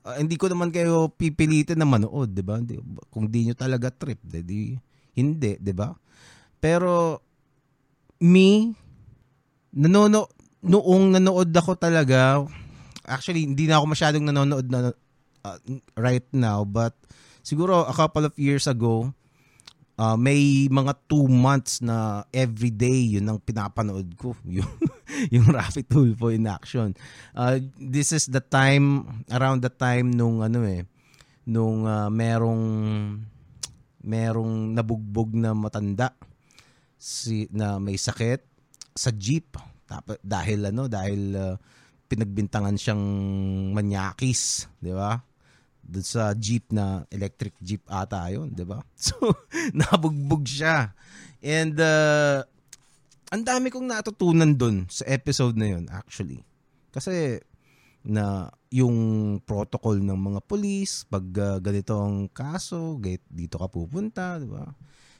uh, 0.02 0.16
hindi 0.18 0.34
ko 0.34 0.50
naman 0.50 0.74
kayo 0.74 1.10
pipilitin 1.14 1.78
na 1.78 1.86
manood, 1.86 2.34
'di 2.34 2.42
ba? 2.42 2.58
Kung 3.10 3.30
di 3.30 3.46
nyo 3.46 3.54
talaga 3.54 3.94
trip, 3.94 4.18
di, 4.26 4.74
hindi, 5.14 5.52
'di 5.58 5.72
ba? 5.74 5.94
Pero 6.58 7.22
me 8.22 8.74
nanono 9.74 10.30
noong 10.62 11.18
nanood 11.18 11.50
ako 11.50 11.74
talaga, 11.74 12.42
actually 13.12 13.44
hindi 13.44 13.68
na 13.68 13.76
ako 13.76 13.92
masyadong 13.92 14.24
nanonood 14.24 14.66
na 14.72 14.96
uh, 15.44 15.58
right 16.00 16.24
now, 16.32 16.64
but 16.64 16.96
siguro 17.44 17.84
a 17.84 17.92
couple 17.92 18.24
of 18.24 18.32
years 18.40 18.64
ago, 18.64 19.12
uh, 20.00 20.16
may 20.16 20.66
mga 20.72 20.96
two 21.06 21.28
months 21.28 21.84
na 21.84 22.24
everyday 22.32 23.18
yun 23.18 23.28
ang 23.28 23.38
pinapanood 23.42 24.16
ko 24.16 24.32
yung 24.56 24.72
yung 25.28 25.46
Rafi 25.52 25.84
Tulfo 25.84 26.32
in 26.32 26.48
action. 26.48 26.96
Uh, 27.36 27.60
this 27.76 28.10
is 28.10 28.26
the 28.32 28.40
time 28.40 29.20
around 29.28 29.60
the 29.60 29.72
time 29.72 30.14
nung 30.14 30.40
ano 30.40 30.64
eh 30.64 30.88
nung 31.42 31.84
uh, 31.84 32.06
merong 32.06 32.64
merong 34.02 34.74
nabugbog 34.74 35.34
na 35.34 35.54
matanda 35.54 36.14
si 36.98 37.50
na 37.50 37.82
may 37.82 37.98
sakit 37.98 38.42
sa 38.94 39.10
jeep. 39.10 39.58
Tapos 39.86 40.18
dahil 40.22 40.70
ano 40.70 40.86
dahil 40.86 41.20
uh, 41.34 41.54
pinagbintangan 42.12 42.76
siyang 42.76 43.04
manyakis 43.72 44.68
di 44.76 44.92
ba 44.92 45.24
doon 45.82 46.06
sa 46.06 46.30
jeep 46.38 46.70
na 46.70 47.02
electric 47.10 47.58
jeep 47.58 47.82
ata 47.90 48.30
yun, 48.30 48.54
'di 48.54 48.64
ba? 48.64 48.80
So 49.04 49.18
nabugbog 49.74 50.46
siya. 50.46 50.94
And 51.42 51.74
uh, 51.76 52.46
ang 53.34 53.42
dami 53.42 53.72
kong 53.72 53.90
natutunan 53.90 54.54
doon 54.54 54.86
sa 54.86 55.02
episode 55.10 55.58
na 55.58 55.74
yun 55.74 55.84
actually. 55.90 56.46
Kasi 56.94 57.42
na 58.02 58.50
yung 58.70 59.38
protocol 59.46 60.02
ng 60.02 60.18
mga 60.18 60.40
police 60.46 61.06
pag 61.06 61.22
uh, 61.38 61.58
ganito 61.62 61.94
ang 61.98 62.26
kaso, 62.30 62.98
dito 63.30 63.58
ka 63.58 63.66
pupunta, 63.66 64.38
'di 64.38 64.48
ba? 64.48 64.70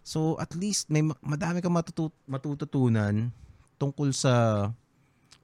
So 0.03 0.39
at 0.39 0.55
least 0.55 0.91
may 0.91 1.03
madami 1.23 1.63
kang 1.63 1.75
matutut- 1.75 2.23
matututunan 2.27 3.31
tungkol 3.79 4.15
sa 4.15 4.67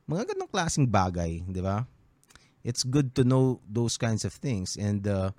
mga 0.09 0.33
ganong 0.35 0.51
klaseng 0.51 0.89
bagay, 0.89 1.45
'di 1.45 1.61
ba? 1.61 1.85
it's 2.69 2.85
good 2.85 3.15
to 3.15 3.25
know 3.25 3.65
those 3.65 3.97
kinds 3.97 4.29
of 4.29 4.33
things. 4.37 4.77
And 4.77 5.07
uh, 5.09 5.33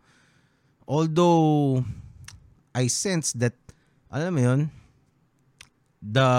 although 0.87 1.85
I 2.73 2.87
sense 2.87 3.33
that, 3.37 3.53
alam 4.09 4.33
mo 4.33 4.41
yun, 4.41 4.61
the, 6.01 6.29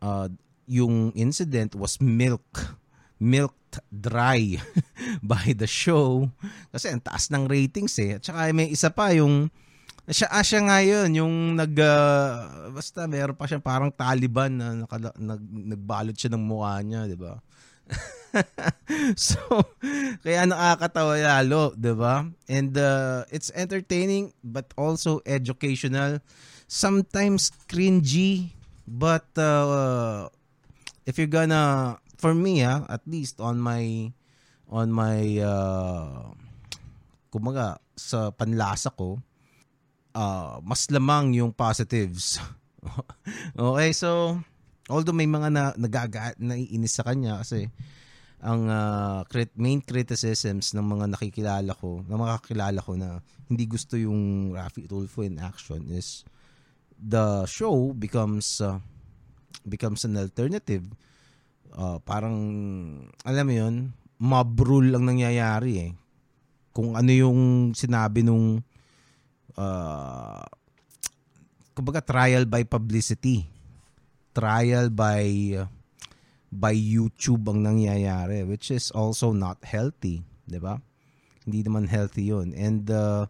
uh, 0.00 0.28
yung 0.66 1.12
incident 1.12 1.74
was 1.74 2.00
milk, 2.00 2.80
milked 3.20 3.78
dry 3.92 4.56
by 5.22 5.52
the 5.52 5.68
show. 5.68 6.32
Kasi 6.72 6.96
ang 6.96 7.04
taas 7.04 7.28
ng 7.28 7.44
ratings 7.44 8.00
eh. 8.00 8.16
At 8.16 8.24
saka 8.24 8.48
may 8.56 8.72
isa 8.72 8.88
pa 8.88 9.12
yung, 9.12 9.52
siya, 10.10 10.28
ah, 10.30 10.44
siya 10.44 10.60
nga 10.62 10.78
yun, 10.86 11.10
yung 11.18 11.34
nag, 11.58 11.74
uh, 11.82 12.70
basta 12.70 13.10
meron 13.10 13.34
pa 13.34 13.50
siyang 13.50 13.64
parang 13.64 13.90
Taliban 13.90 14.54
na 14.54 14.86
nakala, 14.86 15.10
nag, 15.18 15.42
nagbalot 15.42 16.14
siya 16.14 16.30
ng 16.34 16.44
mukha 16.46 16.78
niya, 16.82 17.10
di 17.10 17.18
ba? 17.18 17.42
so, 19.16 19.38
kaya 20.22 20.44
nakakatawa 20.46 21.14
lalo, 21.18 21.72
'di 21.74 21.94
ba? 21.94 22.26
And 22.50 22.74
uh, 22.76 23.24
it's 23.30 23.54
entertaining 23.54 24.34
but 24.42 24.70
also 24.74 25.22
educational. 25.24 26.18
Sometimes 26.66 27.54
cringy, 27.70 28.50
but 28.86 29.26
uh, 29.38 30.26
if 31.06 31.16
you're 31.16 31.30
gonna 31.30 31.96
for 32.18 32.34
me, 32.34 32.66
ah, 32.66 32.82
at 32.90 33.06
least 33.06 33.38
on 33.38 33.62
my 33.62 34.10
on 34.66 34.90
my 34.90 35.38
uh, 35.38 36.34
kumaga 37.30 37.78
sa 37.94 38.34
panlasa 38.34 38.90
ko, 38.90 39.22
uh, 40.16 40.58
mas 40.64 40.88
lamang 40.88 41.36
yung 41.36 41.52
positives. 41.52 42.40
okay, 43.58 43.92
so 43.92 44.40
although 44.88 45.12
may 45.12 45.28
mga 45.28 45.52
na 45.52 45.64
nagaga 45.76 46.32
naiinis 46.40 46.96
sa 46.96 47.04
kanya 47.04 47.44
kasi 47.44 47.68
ang 48.40 48.68
uh, 48.68 49.20
crit- 49.28 49.56
main 49.56 49.82
criticisms 49.84 50.72
ng 50.72 50.84
mga 50.84 51.04
nakikilala 51.12 51.72
ko, 51.76 52.00
ng 52.04 52.18
mga 52.20 52.34
kakilala 52.40 52.80
ko 52.80 52.92
na 52.96 53.20
hindi 53.48 53.64
gusto 53.68 53.96
yung 54.00 54.52
Rafi 54.56 54.88
Tulfo 54.88 55.24
in 55.24 55.40
action 55.40 55.84
is 55.92 56.24
the 56.96 57.44
show 57.44 57.92
becomes 57.92 58.60
uh, 58.64 58.80
becomes 59.68 60.04
an 60.08 60.16
alternative. 60.16 60.84
Uh, 61.76 62.00
parang 62.04 62.36
alam 63.26 63.44
mo 63.44 63.54
'yun, 63.56 63.74
mob 64.22 64.56
rule 64.62 64.94
lang 64.94 65.04
nangyayari 65.04 65.90
eh. 65.90 65.92
Kung 66.76 66.92
ano 66.92 67.08
yung 67.08 67.72
sinabi 67.72 68.20
nung 68.20 68.60
uh, 69.56 70.44
kumbaga 71.76 72.00
trial 72.04 72.48
by 72.48 72.64
publicity. 72.64 73.48
Trial 74.36 74.92
by 74.92 75.24
uh, 75.64 75.68
by 76.52 76.72
YouTube 76.72 77.48
ang 77.50 77.64
nangyayari 77.64 78.44
which 78.46 78.70
is 78.70 78.92
also 78.92 79.32
not 79.32 79.60
healthy, 79.64 80.22
'di 80.46 80.60
ba? 80.60 80.80
Hindi 81.44 81.64
naman 81.66 81.88
healthy 81.88 82.32
'yun. 82.32 82.52
And 82.52 82.84
uh, 82.88 83.28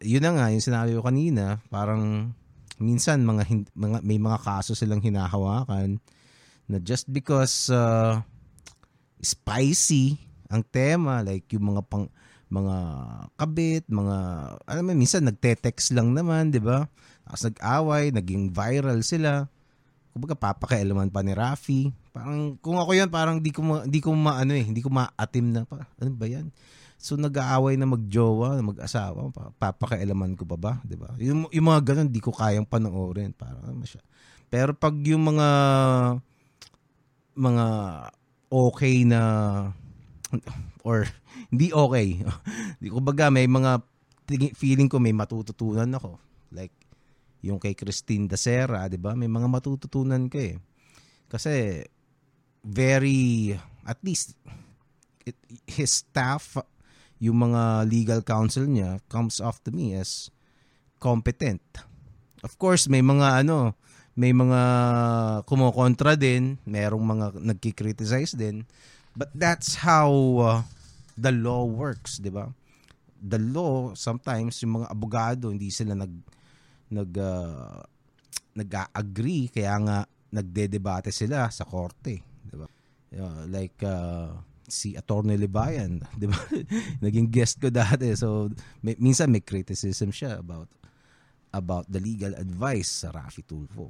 yun 0.00 0.22
na 0.22 0.32
nga 0.34 0.46
yung 0.52 0.64
sinabi 0.64 0.94
ko 0.94 1.02
kanina, 1.04 1.58
parang 1.68 2.34
minsan 2.76 3.24
mga, 3.24 3.72
mga 3.72 3.98
may 4.04 4.20
mga 4.20 4.38
kaso 4.44 4.76
silang 4.76 5.00
hinahawakan 5.00 5.96
na 6.68 6.76
just 6.82 7.08
because 7.08 7.72
uh, 7.72 8.20
spicy 9.22 10.20
ang 10.52 10.60
tema 10.68 11.24
like 11.24 11.48
yung 11.56 11.72
mga 11.72 11.82
pang 11.88 12.06
mga 12.46 12.76
kabit, 13.34 13.84
mga 13.90 14.16
alam 14.64 14.82
mo 14.86 14.92
minsan 14.94 15.26
nagte-text 15.26 15.94
lang 15.96 16.14
naman, 16.14 16.54
'di 16.54 16.62
ba? 16.62 16.86
Tapos 17.26 17.42
nag-away, 17.50 18.14
naging 18.14 18.54
viral 18.54 19.02
sila 19.02 19.50
kumbaga 20.16 20.32
papakialaman 20.32 21.12
pa 21.12 21.20
ni 21.20 21.36
Rafi. 21.36 21.92
Parang 22.16 22.56
kung 22.64 22.80
ako 22.80 22.96
'yan, 22.96 23.12
parang 23.12 23.36
di 23.36 23.52
ko 23.52 23.60
ma, 23.60 23.84
di 23.84 24.00
ko 24.00 24.16
maano 24.16 24.56
eh, 24.56 24.64
hindi 24.64 24.80
ko 24.80 24.88
maatim 24.88 25.52
na 25.52 25.68
pa. 25.68 25.84
Ano 26.00 26.16
ba 26.16 26.24
'yan? 26.24 26.48
So 26.96 27.20
nag-aaway 27.20 27.76
na 27.76 27.84
magjowa, 27.84 28.56
mag-asawa, 28.64 29.28
papakialaman 29.60 30.32
ko 30.32 30.48
pa 30.48 30.56
ba, 30.56 30.72
'di 30.80 30.96
ba? 30.96 31.12
Yung, 31.20 31.52
yung 31.52 31.66
mga 31.68 31.92
ganun 31.92 32.08
di 32.08 32.24
ko 32.24 32.32
kayang 32.32 32.64
panoorin, 32.64 33.36
parang 33.36 33.76
masya. 33.76 34.00
Pero 34.48 34.72
pag 34.72 34.96
yung 35.04 35.20
mga 35.20 35.48
mga 37.36 37.66
okay 38.48 39.04
na 39.04 39.20
or 40.86 41.10
hindi 41.50 41.74
okay. 41.74 42.22
Di 42.82 42.86
ko 42.86 43.02
baga 43.02 43.26
may 43.34 43.50
mga 43.50 43.82
feeling 44.54 44.86
ko 44.86 45.02
may 45.02 45.14
matututunan 45.14 45.90
ako. 45.90 46.22
Like 46.54 46.74
yung 47.42 47.58
kay 47.58 47.74
Christine 47.74 48.30
Dacera, 48.30 48.86
'di 48.86 49.02
ba? 49.02 49.18
May 49.18 49.26
mga 49.26 49.50
matututunan 49.50 50.30
ka 50.30 50.38
eh. 50.38 50.56
Kasi 51.26 51.82
very 52.62 53.54
at 53.86 53.98
least 54.06 54.38
it, 55.26 55.34
his 55.66 56.06
staff, 56.06 56.58
yung 57.18 57.50
mga 57.50 57.86
legal 57.90 58.20
counsel 58.22 58.66
niya 58.66 59.02
comes 59.10 59.42
off 59.42 59.58
to 59.66 59.74
me 59.74 59.94
as 59.98 60.30
competent. 61.02 61.62
Of 62.42 62.58
course, 62.62 62.86
may 62.86 63.02
mga 63.02 63.46
ano, 63.46 63.74
may 64.16 64.30
mga 64.32 64.60
kumokontra 65.44 66.14
din, 66.16 66.56
merong 66.64 67.04
mga 67.04 67.26
nagki-criticize 67.42 68.32
din. 68.38 68.64
But 69.16 69.32
that's 69.32 69.80
how 69.80 70.10
uh, 70.40 70.60
the 71.16 71.32
law 71.32 71.64
works, 71.64 72.20
'di 72.20 72.30
ba? 72.30 72.52
The 73.16 73.40
law 73.40 73.96
sometimes 73.96 74.60
yung 74.60 74.84
mga 74.84 74.92
abogado 74.92 75.48
hindi 75.48 75.72
sila 75.72 75.96
nag 75.96 76.12
nag 76.92 77.10
uh, 77.16 77.82
nag-agree 78.56 79.52
kaya 79.52 79.74
nga 79.82 79.98
nagdedebate 80.32 81.10
sila 81.10 81.48
sa 81.48 81.64
korte, 81.64 82.20
'di 82.20 82.56
ba? 82.56 82.68
Uh, 83.16 83.42
like 83.48 83.80
uh, 83.80 84.36
si 84.68 84.92
Attorney 84.94 85.40
Libayan, 85.40 86.04
'di 86.20 86.26
ba? 86.28 86.38
Naging 87.04 87.32
guest 87.32 87.58
ko 87.58 87.72
dati. 87.72 88.12
So 88.14 88.52
may, 88.84 88.94
minsan 89.00 89.32
may 89.32 89.40
criticism 89.42 90.12
siya 90.12 90.38
about 90.38 90.68
about 91.56 91.88
the 91.88 91.98
legal 91.98 92.36
advice 92.36 93.04
sa 93.04 93.16
Rafi 93.16 93.40
Tulfo. 93.40 93.88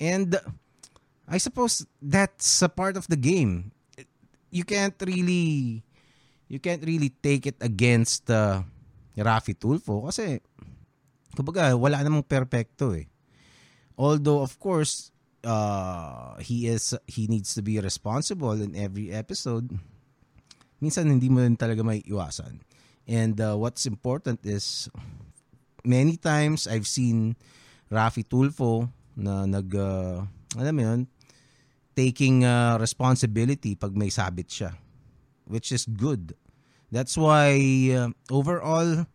And 0.00 0.32
I 1.28 1.36
suppose 1.36 1.84
that's 2.00 2.64
a 2.64 2.72
part 2.72 2.96
of 2.96 3.04
the 3.12 3.20
game. 3.20 3.76
You 4.48 4.64
can't 4.64 4.96
really 5.04 5.84
you 6.50 6.58
can't 6.58 6.82
really 6.82 7.14
take 7.22 7.46
it 7.46 7.56
against 7.62 8.26
uh, 8.26 8.66
Rafi 9.14 9.54
Tulfo 9.54 10.10
kasi 10.10 10.42
kumbaga 11.38 11.78
wala 11.78 12.02
namang 12.02 12.26
perpekto 12.26 12.90
eh. 12.98 13.06
Although 13.94 14.42
of 14.42 14.58
course 14.58 15.14
uh, 15.46 16.34
he 16.42 16.66
is 16.66 16.98
he 17.06 17.30
needs 17.30 17.54
to 17.54 17.62
be 17.62 17.78
responsible 17.78 18.58
in 18.58 18.74
every 18.74 19.14
episode. 19.14 19.70
minsan 20.80 21.12
hindi 21.12 21.28
mo 21.28 21.44
rin 21.44 21.60
talaga 21.60 21.84
may 21.84 22.00
iwasan. 22.08 22.64
And 23.04 23.36
uh, 23.36 23.52
what's 23.60 23.84
important 23.84 24.40
is 24.48 24.88
many 25.84 26.16
times 26.16 26.64
I've 26.64 26.88
seen 26.88 27.36
Rafi 27.92 28.24
Tulfo 28.24 28.88
na 29.12 29.44
nag 29.44 29.68
uh, 29.76 30.24
alam 30.56 30.72
mo 30.72 30.82
yun, 30.82 31.00
taking 31.92 32.48
uh, 32.48 32.80
responsibility 32.80 33.76
pag 33.76 33.92
may 33.92 34.08
sabit 34.08 34.48
siya 34.48 34.72
which 35.50 35.74
is 35.74 35.84
good. 35.84 36.38
That's 36.94 37.18
why 37.18 37.58
uh, 37.90 38.14
overall 38.30 39.06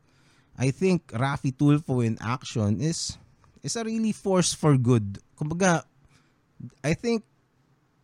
I 0.60 0.72
think 0.72 1.12
Rafi 1.16 1.56
Tulfo 1.56 2.04
in 2.04 2.20
action 2.20 2.84
is 2.84 3.16
is 3.64 3.80
a 3.80 3.84
really 3.84 4.12
force 4.12 4.52
for 4.52 4.76
good. 4.76 5.20
Kumbaga 5.40 5.88
I 6.84 6.94
think 6.96 7.24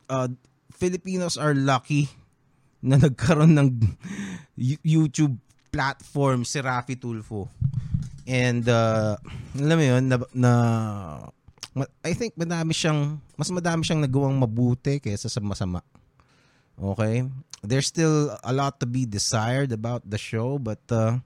uh, 0.08 0.32
Filipinos 0.72 1.36
are 1.36 1.56
lucky 1.56 2.08
na 2.88 2.98
nagkaroon 2.98 3.56
ng 3.60 3.70
YouTube 4.96 5.38
platform 5.72 6.44
si 6.44 6.60
Rafi 6.60 7.00
Tulfo. 7.00 7.48
And 8.28 8.68
uh, 8.68 9.18
alam 9.58 9.76
mo 9.76 9.84
yun, 9.84 10.04
na, 10.08 10.18
na 10.36 10.52
I 12.04 12.12
think 12.14 12.36
madami 12.36 12.76
siyang 12.76 13.18
mas 13.40 13.48
madami 13.50 13.88
siyang 13.88 14.04
nagawang 14.04 14.36
mabuti 14.36 15.00
kaysa 15.00 15.32
sa 15.32 15.40
masama. 15.40 15.80
Okay? 16.76 17.24
There's 17.62 17.88
still 17.88 18.34
a 18.44 18.54
lot 18.54 18.82
to 18.82 18.88
be 18.90 19.06
desired 19.06 19.72
about 19.72 20.10
the 20.10 20.18
show 20.18 20.58
but 20.58 20.82
uh, 20.90 21.22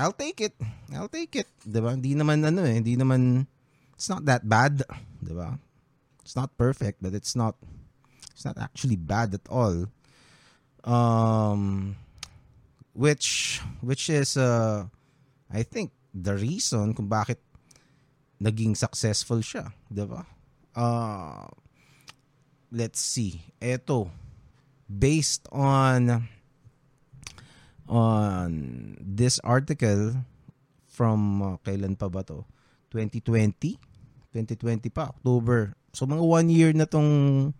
I'll 0.00 0.16
take 0.16 0.40
it. 0.40 0.56
I'll 0.96 1.12
take 1.12 1.36
it. 1.36 1.48
'Di? 1.60 1.78
Hindi 1.84 2.16
naman 2.16 2.40
ano 2.40 2.64
eh, 2.64 2.80
hindi 2.80 2.96
naman 2.96 3.44
it's 3.92 4.08
not 4.08 4.24
that 4.24 4.48
bad, 4.48 4.80
'di 5.20 5.36
ba? 5.36 5.60
It's 6.24 6.32
not 6.32 6.56
perfect 6.56 7.04
but 7.04 7.12
it's 7.12 7.36
not 7.36 7.60
it's 8.32 8.48
not 8.48 8.56
actually 8.56 8.96
bad 8.96 9.36
at 9.36 9.44
all. 9.52 9.92
Um 10.88 11.94
which 12.96 13.60
which 13.84 14.08
is 14.08 14.40
uh 14.40 14.88
I 15.52 15.62
think 15.68 15.92
the 16.16 16.32
reason 16.32 16.96
kung 16.96 17.12
bakit 17.12 17.44
naging 18.40 18.72
successful 18.72 19.44
siya, 19.44 19.68
'di 19.92 20.08
ba? 20.08 20.24
Uh 20.72 21.44
let's 22.72 23.04
see. 23.04 23.44
Ito 23.60 24.08
based 24.90 25.46
on 25.54 26.26
on 27.86 28.50
this 28.98 29.38
article 29.46 30.18
from 30.90 31.42
uh, 31.42 31.56
kailan 31.62 31.94
pa 31.94 32.10
ba 32.10 32.26
to? 32.26 32.42
2020? 32.90 33.78
2020 34.34 34.90
pa, 34.90 35.14
October. 35.14 35.78
So 35.94 36.06
mga 36.06 36.22
one 36.26 36.48
year 36.50 36.70
na 36.74 36.90
tong 36.90 37.54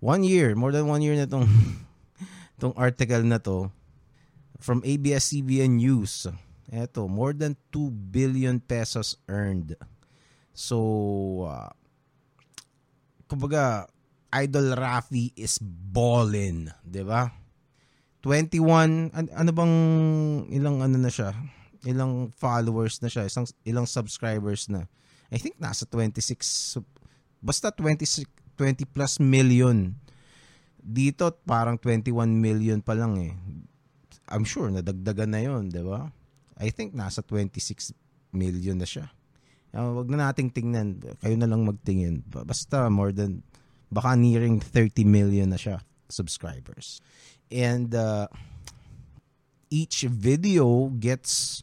one 0.00 0.24
year, 0.24 0.56
more 0.56 0.72
than 0.72 0.88
one 0.88 1.04
year 1.04 1.16
na 1.16 1.28
tong 1.28 1.44
tong 2.60 2.72
article 2.76 3.20
na 3.20 3.36
to 3.44 3.68
from 4.60 4.80
ABS-CBN 4.84 5.80
News. 5.84 6.28
Eto, 6.66 7.06
more 7.06 7.30
than 7.30 7.54
2 7.70 8.10
billion 8.10 8.58
pesos 8.58 9.14
earned 9.30 9.78
So, 10.56 11.44
uh, 11.44 11.68
kumbaga, 13.28 13.92
Idol 14.44 14.76
Rafi 14.76 15.32
is 15.38 15.56
ballin, 15.62 16.68
'di 16.84 17.02
ba? 17.06 17.32
21 18.20 19.14
an- 19.14 19.32
ano 19.32 19.50
bang 19.54 19.74
ilang 20.50 20.82
ano 20.82 20.96
na 20.98 21.08
siya? 21.08 21.30
Ilang 21.86 22.34
followers 22.34 22.98
na 22.98 23.06
siya, 23.06 23.24
isang 23.30 23.46
ilang 23.62 23.86
subscribers 23.86 24.66
na. 24.66 24.90
I 25.30 25.38
think 25.38 25.56
nasa 25.62 25.86
26 25.86 26.82
basta 27.38 27.70
26 27.70 28.26
20 28.58 28.88
plus 28.88 29.20
million. 29.22 29.94
Dito 30.80 31.28
parang 31.44 31.78
21 31.78 32.12
million 32.30 32.78
pa 32.82 32.96
lang 32.96 33.18
eh. 33.20 33.34
I'm 34.26 34.42
sure 34.42 34.68
nadagdagan 34.70 35.30
na 35.30 35.40
'yon, 35.44 35.70
'di 35.70 35.82
ba? 35.86 36.10
I 36.56 36.72
think 36.72 36.96
nasa 36.96 37.20
26 37.22 37.92
million 38.32 38.76
na 38.80 38.88
siya. 38.88 39.06
Uh, 39.76 39.92
wag 40.00 40.08
na 40.08 40.32
nating 40.32 40.48
tingnan. 40.50 41.04
Kayo 41.20 41.36
na 41.36 41.44
lang 41.44 41.68
magtingin. 41.68 42.24
Basta 42.24 42.88
more 42.88 43.12
than, 43.12 43.44
baka 43.90 44.16
nearing 44.18 44.60
30 44.60 45.04
million 45.04 45.50
na 45.50 45.58
siya 45.58 45.82
subscribers. 46.08 47.00
And 47.50 47.94
uh, 47.94 48.26
each 49.70 50.02
video 50.06 50.90
gets 50.98 51.62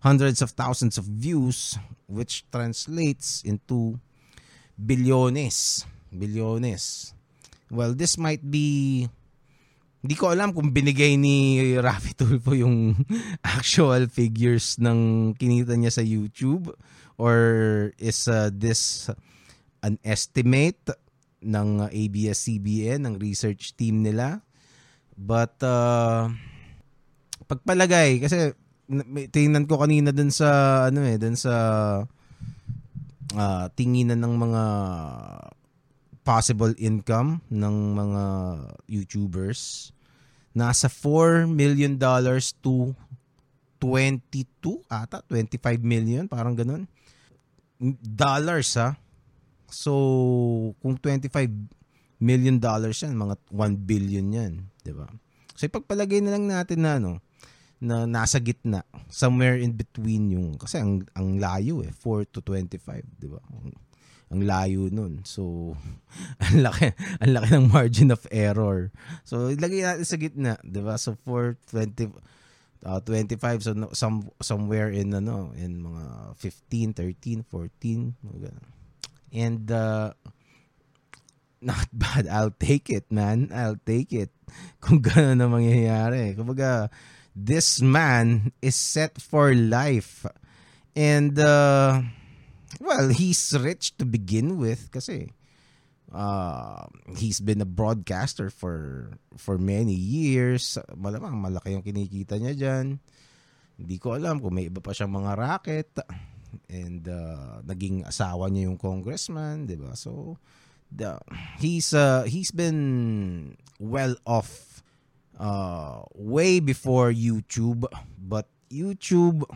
hundreds 0.00 0.42
of 0.42 0.52
thousands 0.52 0.98
of 0.98 1.04
views 1.04 1.78
which 2.06 2.44
translates 2.52 3.42
into 3.42 3.98
bilyones. 4.78 5.84
Bilyones. 6.12 7.14
Well, 7.70 7.94
this 7.94 8.18
might 8.18 8.44
be 8.44 9.08
hindi 10.04 10.20
ko 10.20 10.36
alam 10.36 10.52
kung 10.52 10.68
binigay 10.68 11.16
ni 11.16 11.72
Rafi 11.80 12.12
Tulfo 12.12 12.52
yung 12.52 12.92
actual 13.56 14.04
figures 14.12 14.76
ng 14.76 15.32
kinita 15.32 15.72
niya 15.80 15.96
sa 15.96 16.04
YouTube 16.04 16.68
or 17.16 17.88
is 17.96 18.28
uh, 18.28 18.52
this 18.52 19.08
an 19.80 19.96
estimate 20.04 20.76
ng 21.44 21.92
ABS-CBN, 21.92 23.04
ng 23.04 23.14
research 23.20 23.76
team 23.76 24.00
nila? 24.00 24.40
But 25.14 25.60
uh, 25.62 26.32
pagpalagay 27.46 28.18
kasi 28.24 28.56
tingnan 29.30 29.68
ko 29.68 29.80
kanina 29.80 30.10
dun 30.10 30.32
sa 30.32 30.82
ano 30.88 31.04
eh, 31.04 31.16
dun 31.20 31.36
sa 31.36 31.54
uh, 33.36 33.66
tinginan 33.76 34.20
ng 34.24 34.34
mga 34.34 34.64
possible 36.24 36.72
income 36.80 37.44
ng 37.52 37.76
mga 37.92 38.24
YouTubers 38.88 39.92
nasa 40.56 40.88
4 40.88 41.50
million 41.50 41.98
dollars 41.98 42.56
to 42.62 42.96
22 43.82 44.80
ata 44.88 45.20
25 45.28 45.60
million 45.84 46.24
parang 46.24 46.56
ganun 46.56 46.88
dollars 48.00 48.72
ha. 48.80 48.96
So, 49.74 49.92
kung 50.78 50.94
25 51.02 51.50
million 52.22 52.56
dollars 52.62 53.02
yan, 53.02 53.18
mga 53.18 53.36
1 53.50 53.84
billion 53.84 54.26
yan, 54.32 54.52
'di 54.80 54.92
ba? 54.94 55.08
So 55.54 55.66
ipagpalagay 55.66 56.24
na 56.24 56.34
lang 56.34 56.48
natin 56.48 56.82
na 56.82 56.98
ano, 56.98 57.22
na 57.84 58.08
nasa 58.08 58.40
gitna, 58.40 58.86
somewhere 59.12 59.60
in 59.60 59.76
between 59.76 60.32
yung 60.32 60.48
kasi 60.56 60.80
ang 60.80 61.04
ang 61.12 61.36
layo 61.36 61.84
eh, 61.84 61.92
4 61.92 62.32
to 62.32 62.40
25, 62.40 63.04
'di 63.20 63.28
ba? 63.28 63.40
Ang, 63.50 63.76
ang 64.32 64.40
layo 64.40 64.88
nun. 64.88 65.22
So 65.26 65.74
ang 66.44 66.64
laki 66.64 66.94
ang 67.22 67.32
laki 67.36 67.48
ng 67.54 67.68
margin 67.70 68.10
of 68.14 68.24
error. 68.32 68.88
So 69.28 69.52
ilagay 69.52 69.84
natin 69.84 70.06
sa 70.06 70.18
gitna, 70.18 70.52
'di 70.64 70.80
ba? 70.80 70.96
So 70.96 71.18
4 71.28 71.60
20 71.70 72.14
uh, 72.88 73.00
25 73.04 73.64
so 73.64 73.72
no, 73.76 73.88
some 73.92 74.28
somewhere 74.40 74.88
in 74.92 75.12
ano 75.12 75.52
in 75.56 75.80
mga 75.82 76.36
15 76.40 76.96
13 76.96 77.44
14 77.48 78.16
and 79.34 79.66
uh, 79.68 80.14
not 81.58 81.90
bad. 81.92 82.30
I'll 82.30 82.54
take 82.54 82.88
it 82.88 83.10
man. 83.10 83.50
I'll 83.50 83.82
take 83.82 84.14
it. 84.14 84.30
Kung 84.80 85.02
gano'n 85.02 85.42
na 85.42 85.50
mangyayari. 85.50 86.38
Kumbaga 86.38 86.88
this 87.34 87.82
man 87.82 88.54
is 88.62 88.78
set 88.78 89.18
for 89.18 89.50
life. 89.52 90.22
And 90.94 91.34
uh, 91.42 92.06
well 92.78 93.10
he's 93.10 93.42
rich 93.58 93.98
to 93.98 94.06
begin 94.06 94.62
with 94.62 94.94
kasi 94.94 95.34
uh, 96.14 96.86
he's 97.18 97.42
been 97.42 97.58
a 97.58 97.66
broadcaster 97.66 98.54
for 98.54 99.10
for 99.34 99.58
many 99.58 99.98
years. 99.98 100.78
Malamang 100.94 101.34
malaki 101.34 101.74
yung 101.74 101.82
kinikita 101.82 102.38
niya 102.38 102.54
diyan. 102.54 103.02
Hindi 103.74 103.96
ko 103.98 104.14
alam 104.14 104.38
kung 104.38 104.54
may 104.54 104.70
iba 104.70 104.78
pa 104.78 104.94
siyang 104.94 105.10
mga 105.10 105.32
racket 105.34 105.90
and 106.68 107.06
uh, 107.08 107.60
naging 107.64 108.04
asawa 108.06 108.50
niya 108.50 108.70
yung 108.70 108.80
congressman, 108.80 109.66
'di 109.66 109.76
ba? 109.78 109.96
So 109.98 110.38
the 110.90 111.18
he's 111.58 111.92
uh, 111.92 112.24
he's 112.24 112.54
been 112.54 113.56
well 113.82 114.14
off 114.24 114.82
uh, 115.38 116.06
way 116.14 116.60
before 116.60 117.10
YouTube, 117.10 117.86
but 118.18 118.46
YouTube 118.70 119.46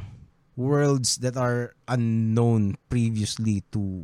worlds 0.59 1.23
that 1.23 1.39
are 1.39 1.75
unknown 1.87 2.75
previously 2.91 3.63
to 3.71 4.03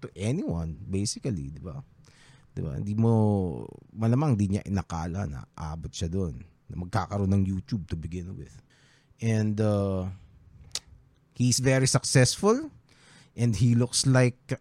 to 0.00 0.08
anyone 0.16 0.80
basically, 0.88 1.52
'di 1.52 1.62
ba? 1.62 1.84
'Di 2.56 2.60
ba? 2.64 2.80
Hindi 2.80 2.94
mo 2.96 3.12
malamang 3.92 4.34
di 4.34 4.56
niya 4.56 4.62
inakala 4.64 5.28
na 5.28 5.44
aabot 5.52 5.92
siya 5.92 6.08
doon 6.08 6.40
na 6.66 6.74
magkakaroon 6.80 7.30
ng 7.30 7.44
YouTube 7.46 7.86
to 7.86 7.94
begin 7.94 8.34
with. 8.34 8.52
And 9.22 9.56
uh, 9.60 10.10
he's 11.36 11.60
very 11.60 11.86
successful 11.86 12.72
and 13.36 13.60
he 13.60 13.76
looks 13.76 14.08
like 14.08 14.56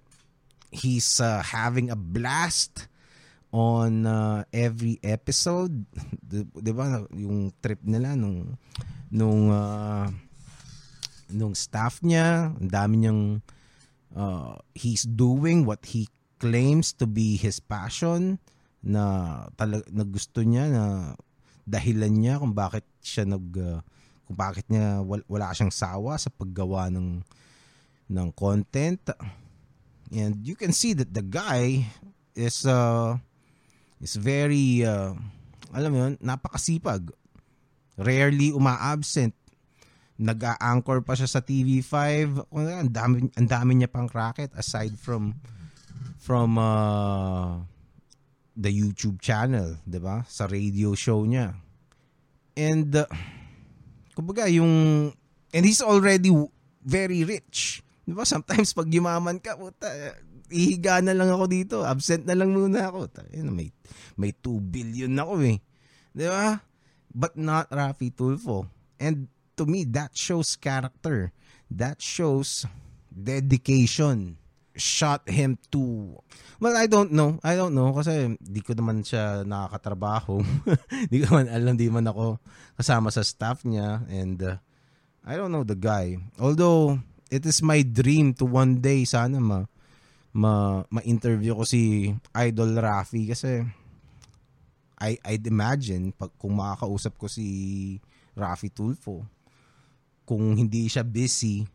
he's 0.75 1.23
uh, 1.23 1.39
having 1.39 1.87
a 1.87 1.95
blast 1.95 2.91
on 3.55 4.03
uh, 4.03 4.43
every 4.51 4.99
episode. 4.99 5.87
'Di 6.27 6.71
ba? 6.75 7.07
Yung 7.15 7.55
trip 7.63 7.79
nila 7.87 8.19
nung 8.19 8.59
nung 9.07 9.47
uh, 9.47 10.11
nung 11.31 11.55
staff 11.55 12.03
niya, 12.03 12.51
ang 12.51 12.67
dami 12.67 12.95
niyang 12.99 13.23
uh, 14.11 14.59
he's 14.75 15.07
doing 15.07 15.63
what 15.63 15.95
he 15.95 16.11
claims 16.35 16.91
to 16.91 17.07
be 17.07 17.39
his 17.39 17.63
passion 17.63 18.35
na 18.83 19.47
talag 19.55 19.87
na 19.89 20.03
gusto 20.03 20.43
niya 20.43 20.67
na 20.67 20.83
dahilan 21.65 22.11
niya 22.11 22.37
kung 22.37 22.53
bakit 22.53 22.85
siya 23.01 23.25
nag 23.25 23.47
uh, 23.55 23.79
kung 24.25 24.37
bakit 24.37 24.65
niya 24.67 25.01
wala, 25.05 25.53
siyang 25.53 25.73
sawa 25.73 26.17
sa 26.17 26.33
paggawa 26.33 26.89
ng 26.89 27.21
ng 28.05 28.27
content 28.37 29.01
and 30.13 30.45
you 30.45 30.53
can 30.53 30.69
see 30.69 30.93
that 30.93 31.09
the 31.09 31.25
guy 31.25 31.81
is 32.37 32.65
uh 32.69 33.17
is 33.97 34.17
very 34.17 34.85
uh, 34.85 35.13
alam 35.73 35.89
mo 35.89 35.97
yun 36.05 36.13
napakasipag 36.21 37.09
rarely 37.97 38.53
uma-absent 38.53 39.33
nag-a-anchor 40.15 41.03
pa 41.03 41.17
siya 41.17 41.27
sa 41.27 41.41
TV5 41.43 41.95
ang 42.53 42.91
dami 42.91 43.27
ang 43.35 43.47
dami 43.49 43.71
niya 43.75 43.89
pang 43.91 44.07
racket 44.07 44.53
aside 44.55 44.95
from 44.95 45.35
from 46.25 46.57
uh, 46.57 47.61
the 48.55 48.71
YouTube 48.71 49.19
channel, 49.19 49.75
'di 49.83 49.99
ba? 49.99 50.23
Sa 50.25 50.47
radio 50.47 50.95
show 50.95 51.21
niya. 51.27 51.53
And 52.55 52.89
uh, 52.95 53.05
kumbaga 54.15 54.47
yung 54.47 55.11
and 55.51 55.63
he's 55.67 55.83
already 55.83 56.31
very 56.81 57.27
rich. 57.27 57.83
'Di 58.07 58.15
ba? 58.15 58.23
Sometimes 58.23 58.71
pag 58.71 58.87
yumaman 58.87 59.43
ka, 59.43 59.59
puta, 59.59 59.91
ihiga 60.49 61.03
na 61.03 61.11
lang 61.11 61.29
ako 61.29 61.45
dito. 61.49 61.75
Absent 61.83 62.23
na 62.23 62.37
lang 62.37 62.53
muna 62.53 62.87
ako. 62.87 63.11
Ayun, 63.35 63.51
may 63.51 63.69
may 64.15 64.31
2 64.31 64.61
billion 64.61 65.11
na 65.11 65.27
ako 65.27 65.35
eh. 65.43 65.59
'Di 66.15 66.25
ba? 66.31 66.63
But 67.11 67.35
not 67.35 67.67
Rafi 67.71 68.11
Tulfo. 68.15 68.67
And 68.99 69.27
to 69.59 69.67
me, 69.67 69.83
that 69.95 70.15
shows 70.15 70.55
character. 70.55 71.35
That 71.67 71.99
shows 71.99 72.67
dedication 73.11 74.39
shot 74.75 75.23
him 75.27 75.57
to 75.71 76.15
Well, 76.55 76.75
I 76.79 76.87
don't 76.87 77.11
know. 77.11 77.35
I 77.43 77.59
don't 77.59 77.75
know 77.75 77.91
kasi 77.91 78.39
di 78.39 78.63
ko 78.63 78.71
naman 78.71 79.03
siya 79.03 79.43
nakakatrabaho. 79.43 80.39
di 81.11 81.19
ko 81.19 81.35
man 81.35 81.51
alam, 81.51 81.75
di 81.75 81.91
man 81.91 82.07
ako 82.07 82.39
kasama 82.79 83.11
sa 83.11 83.27
staff 83.27 83.67
niya 83.67 84.07
and 84.07 84.39
uh, 84.39 84.55
I 85.27 85.35
don't 85.35 85.51
know 85.51 85.67
the 85.67 85.75
guy. 85.75 86.15
Although 86.39 87.03
it 87.27 87.43
is 87.43 87.59
my 87.59 87.83
dream 87.83 88.31
to 88.39 88.47
one 88.47 88.79
day 88.79 89.03
sana 89.03 89.43
ma 89.43 89.67
ma 90.31 90.83
ma-interview 90.87 91.55
ko 91.55 91.67
si 91.67 92.11
Idol 92.35 92.79
Rafi 92.79 93.27
kasi 93.27 93.63
I 94.95 95.19
I'd 95.27 95.43
imagine 95.43 96.15
pag 96.15 96.31
kung 96.39 96.55
makakausap 96.55 97.19
ko 97.19 97.27
si 97.27 97.47
Rafi 98.31 98.71
Tulfo 98.71 99.27
kung 100.23 100.55
hindi 100.55 100.87
siya 100.87 101.03
busy 101.03 101.67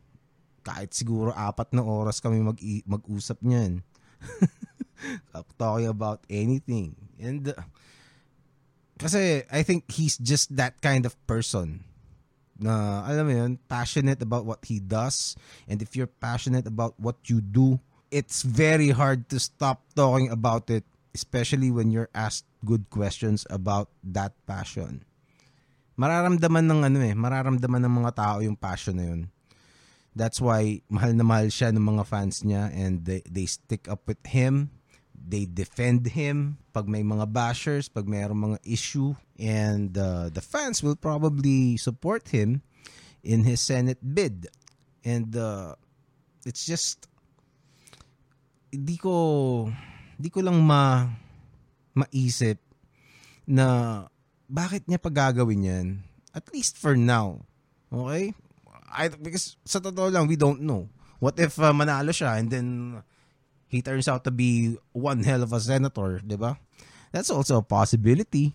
kahit 0.61 0.93
siguro 0.93 1.33
apat 1.33 1.73
na 1.73 1.83
oras 1.85 2.21
kami 2.21 2.41
mag 2.41 2.59
mag-usap 2.87 3.41
niyan. 3.41 3.81
Talking 5.61 5.89
about 5.89 6.21
anything. 6.29 6.97
And 7.17 7.53
uh, 7.53 7.65
kasi 9.01 9.49
I 9.49 9.65
think 9.65 9.89
he's 9.89 10.21
just 10.21 10.53
that 10.57 10.81
kind 10.85 11.09
of 11.09 11.17
person 11.25 11.85
na 12.61 13.01
alam 13.09 13.25
mo 13.25 13.33
yun, 13.33 13.53
passionate 13.73 14.21
about 14.21 14.45
what 14.45 14.61
he 14.69 14.77
does 14.77 15.33
and 15.65 15.81
if 15.81 15.97
you're 15.97 16.11
passionate 16.21 16.69
about 16.69 16.93
what 17.01 17.17
you 17.33 17.41
do, 17.41 17.81
it's 18.13 18.45
very 18.45 18.93
hard 18.93 19.33
to 19.33 19.41
stop 19.41 19.81
talking 19.97 20.29
about 20.29 20.69
it 20.69 20.85
especially 21.15 21.71
when 21.71 21.91
you're 21.91 22.13
asked 22.15 22.47
good 22.63 22.87
questions 22.91 23.47
about 23.51 23.91
that 24.05 24.35
passion. 24.47 25.03
Mararamdaman 25.99 26.65
ng 26.65 26.81
ano 26.87 26.99
eh, 27.03 27.15
mararamdaman 27.17 27.83
ng 27.85 27.95
mga 28.05 28.13
tao 28.17 28.37
yung 28.41 28.57
passion 28.57 28.97
na 28.97 29.07
yun. 29.11 29.23
That's 30.15 30.43
why 30.43 30.83
mahal 30.91 31.15
na 31.15 31.23
mahal 31.23 31.49
siya 31.49 31.71
ng 31.71 31.83
mga 31.83 32.05
fans 32.07 32.43
niya 32.43 32.75
and 32.75 33.07
they, 33.07 33.23
they 33.31 33.47
stick 33.47 33.87
up 33.87 34.07
with 34.11 34.21
him. 34.27 34.75
They 35.15 35.47
defend 35.47 36.11
him 36.11 36.59
pag 36.75 36.89
may 36.89 37.05
mga 37.05 37.31
bashers, 37.31 37.87
pag 37.87 38.11
mayroong 38.11 38.57
mga 38.57 38.61
issue. 38.67 39.15
And 39.39 39.95
uh, 39.95 40.33
the 40.33 40.43
fans 40.43 40.83
will 40.83 40.97
probably 40.97 41.77
support 41.77 42.35
him 42.35 42.63
in 43.23 43.45
his 43.45 43.61
Senate 43.61 44.03
bid. 44.03 44.49
And 45.05 45.31
uh, 45.37 45.77
it's 46.45 46.67
just, 46.67 47.07
hindi 48.73 48.97
ko, 48.97 49.71
hindi 50.19 50.31
ko 50.33 50.41
lang 50.41 50.59
ma, 50.65 51.07
maisip 51.95 52.59
na 53.47 54.07
bakit 54.51 54.87
niya 54.91 54.99
pagagawin 54.99 55.67
yan. 55.67 55.89
At 56.35 56.51
least 56.55 56.79
for 56.79 56.95
now. 56.95 57.47
Okay? 57.93 58.35
I, 58.91 59.09
because 59.09 59.57
sa 59.63 59.79
totoo 59.79 60.11
lang, 60.11 60.27
we 60.27 60.35
don't 60.35 60.61
know. 60.61 60.91
What 61.23 61.39
if 61.39 61.57
uh, 61.63 61.71
manalo 61.71 62.11
siya 62.11 62.41
and 62.43 62.51
then 62.51 62.67
he 63.71 63.81
turns 63.81 64.11
out 64.11 64.27
to 64.27 64.35
be 64.35 64.77
one 64.91 65.23
hell 65.23 65.47
of 65.47 65.55
a 65.55 65.61
senator, 65.63 66.19
di 66.21 66.35
ba? 66.35 66.59
That's 67.15 67.31
also 67.31 67.63
a 67.63 67.67
possibility. 67.67 68.51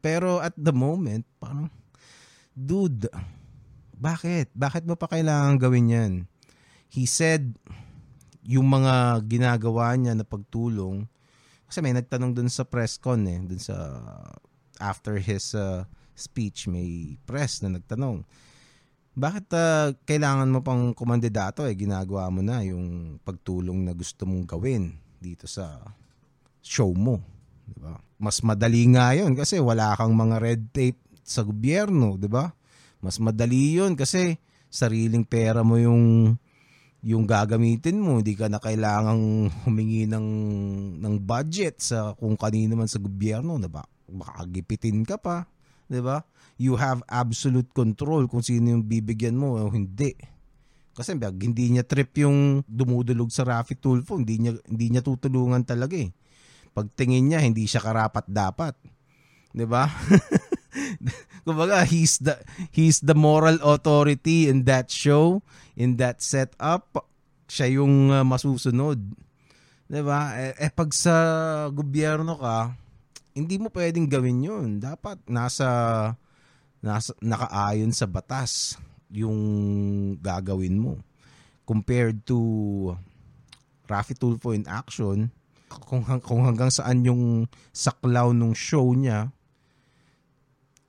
Pero 0.00 0.40
at 0.40 0.56
the 0.56 0.72
moment, 0.72 1.24
parang, 1.40 1.72
dude, 2.52 3.08
bakit? 3.96 4.52
Bakit 4.56 4.88
mo 4.88 4.96
pa 4.96 5.08
kailangan 5.08 5.60
gawin 5.60 5.92
yan? 5.92 6.12
He 6.88 7.04
said, 7.04 7.56
yung 8.44 8.68
mga 8.68 9.24
ginagawa 9.28 9.92
niya 9.96 10.16
na 10.16 10.24
pagtulong, 10.24 11.04
kasi 11.68 11.84
may 11.84 11.94
nagtanong 11.94 12.34
dun 12.34 12.50
sa 12.50 12.66
press 12.66 12.98
con 12.98 13.28
eh, 13.28 13.38
dun 13.38 13.60
sa, 13.60 13.76
after 14.80 15.20
his 15.20 15.54
uh, 15.54 15.84
speech, 16.16 16.66
may 16.66 17.14
press 17.28 17.60
na 17.62 17.76
nagtanong 17.76 18.24
bakit 19.14 19.50
uh, 19.52 19.90
kailangan 20.06 20.48
mo 20.48 20.62
pang 20.62 20.94
kumandidato 20.94 21.66
eh 21.66 21.74
ginagawa 21.74 22.30
mo 22.30 22.40
na 22.40 22.62
yung 22.62 23.18
pagtulong 23.20 23.82
na 23.82 23.92
gusto 23.92 24.22
mong 24.24 24.46
gawin 24.46 24.94
dito 25.18 25.50
sa 25.50 25.82
show 26.62 26.94
mo, 26.94 27.20
di 27.66 27.76
ba? 27.80 27.98
Mas 28.20 28.40
madali 28.44 28.86
nga 28.92 29.16
'yon 29.16 29.32
kasi 29.34 29.58
wala 29.58 29.96
kang 29.96 30.12
mga 30.12 30.36
red 30.38 30.62
tape 30.70 31.00
sa 31.24 31.42
gobyerno, 31.42 32.20
di 32.20 32.28
ba? 32.30 32.52
Mas 33.00 33.18
madali 33.18 33.76
'yon 33.76 33.98
kasi 33.98 34.38
sariling 34.70 35.26
pera 35.26 35.66
mo 35.66 35.76
yung 35.80 36.36
yung 37.00 37.24
gagamitin 37.24 37.96
mo, 37.96 38.20
hindi 38.20 38.36
ka 38.36 38.52
na 38.52 38.60
kailangang 38.60 39.48
humingi 39.64 40.04
ng 40.04 40.28
ng 41.00 41.14
budget 41.24 41.80
sa 41.80 42.12
kung 42.12 42.36
kanino 42.36 42.76
man 42.76 42.88
sa 42.88 43.00
gobyerno, 43.00 43.56
di 43.56 43.72
ba? 43.72 43.82
Baka 44.10 44.44
gipitin 44.46 45.02
ka 45.02 45.16
pa, 45.16 45.48
di 45.90 45.98
ba? 45.98 46.22
you 46.60 46.76
have 46.76 47.00
absolute 47.08 47.72
control 47.72 48.28
kung 48.28 48.44
sino 48.44 48.76
yung 48.76 48.84
bibigyan 48.84 49.32
mo 49.32 49.56
o 49.56 49.72
hindi. 49.72 50.12
Kasi 50.92 51.16
bag, 51.16 51.40
hindi 51.40 51.72
niya 51.72 51.88
trip 51.88 52.12
yung 52.20 52.60
dumudulog 52.68 53.32
sa 53.32 53.48
Rafi 53.48 53.80
Tulfo, 53.80 54.20
hindi 54.20 54.36
niya 54.36 54.52
hindi 54.68 54.92
niya 54.92 55.00
tutulungan 55.00 55.64
talaga 55.64 55.96
eh. 55.96 56.12
Pagtingin 56.76 57.32
niya 57.32 57.40
hindi 57.40 57.64
siya 57.64 57.80
karapat 57.80 58.28
dapat. 58.28 58.76
'Di 59.56 59.64
ba? 59.64 59.88
Kumbaga, 61.48 61.88
he's 61.88 62.20
the 62.20 62.36
he's 62.68 63.00
the 63.00 63.16
moral 63.16 63.56
authority 63.64 64.52
in 64.52 64.68
that 64.68 64.92
show, 64.92 65.40
in 65.80 65.96
that 65.96 66.20
setup. 66.20 67.08
Siya 67.48 67.80
yung 67.80 68.12
uh, 68.12 68.20
masusunod. 68.20 69.00
'Di 69.88 70.00
ba? 70.04 70.36
Eh, 70.36 70.68
eh 70.68 70.70
pag 70.70 70.92
sa 70.92 71.16
gobyerno 71.72 72.36
ka, 72.36 72.76
hindi 73.40 73.56
mo 73.56 73.72
pwedeng 73.72 74.06
gawin 74.06 74.44
'yun. 74.44 74.68
Dapat 74.78 75.24
nasa 75.26 75.68
nasa, 76.84 77.12
nakaayon 77.20 77.92
sa 77.92 78.08
batas 78.08 78.76
yung 79.12 79.38
gagawin 80.20 80.80
mo. 80.80 81.00
Compared 81.64 82.24
to 82.26 82.38
Rafi 83.86 84.16
Tulfo 84.16 84.54
in 84.54 84.66
action, 84.66 85.30
kung, 85.86 86.02
kung 86.22 86.42
hanggang 86.42 86.70
saan 86.70 87.06
yung 87.06 87.46
saklaw 87.70 88.34
nung 88.34 88.56
show 88.56 88.90
niya, 88.94 89.30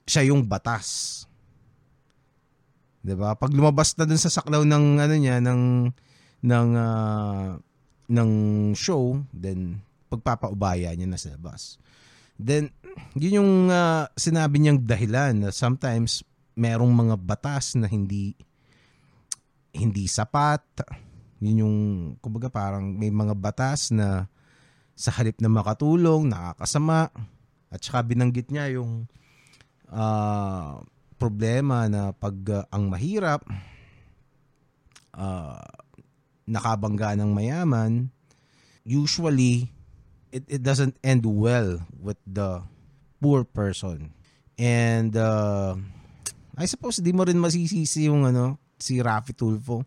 siya 0.10 0.34
yung 0.34 0.46
batas. 0.46 1.24
'Di 3.02 3.14
ba? 3.18 3.34
Pag 3.34 3.54
lumabas 3.54 3.98
na 3.98 4.06
dun 4.06 4.22
sa 4.22 4.34
saklaw 4.34 4.62
ng 4.66 5.02
ano 5.02 5.16
niya 5.18 5.42
ng 5.42 5.90
ng 6.42 6.70
uh, 6.78 7.58
ng 8.10 8.32
show, 8.78 9.22
then 9.34 9.82
pagpapaubaya 10.10 10.94
niya 10.94 11.08
na 11.10 11.18
sa 11.18 11.34
labas. 11.34 11.82
Then 12.42 12.74
yun 13.16 13.44
yung 13.44 13.52
uh, 13.70 14.10
sinabi 14.18 14.58
niyang 14.58 14.82
dahilan 14.82 15.48
na 15.48 15.50
sometimes 15.54 16.26
merong 16.58 16.92
mga 16.92 17.16
batas 17.22 17.78
na 17.78 17.88
hindi 17.88 18.36
hindi 19.72 20.10
sapat. 20.10 20.62
Yun 21.40 21.62
yung 21.64 21.78
kumbaga 22.20 22.52
parang 22.52 22.98
may 22.98 23.14
mga 23.14 23.38
batas 23.38 23.94
na 23.94 24.28
sa 24.98 25.10
halip 25.16 25.40
na 25.40 25.50
makatulong, 25.50 26.28
nakakasama. 26.28 27.10
At 27.72 27.80
saka 27.80 28.04
binanggit 28.04 28.52
niya 28.52 28.76
yung 28.76 29.08
uh, 29.88 30.84
problema 31.16 31.88
na 31.88 32.12
pag 32.12 32.36
uh, 32.52 32.68
ang 32.68 32.92
mahirap 32.92 33.48
uh, 35.16 35.64
nakabangga 36.46 37.16
ng 37.16 37.32
mayaman, 37.32 38.12
usually 38.84 39.72
it, 40.32 40.44
it 40.48 40.62
doesn't 40.64 40.96
end 41.04 41.28
well 41.28 41.84
with 42.00 42.18
the 42.26 42.64
poor 43.22 43.44
person. 43.44 44.16
And 44.58 45.14
uh, 45.16 45.76
I 46.58 46.66
suppose 46.66 47.00
di 47.00 47.12
mo 47.14 47.24
rin 47.28 47.38
masisisi 47.38 48.08
yung 48.08 48.26
ano, 48.26 48.58
si 48.80 48.98
Rafi 49.00 49.36
Tulfo. 49.36 49.86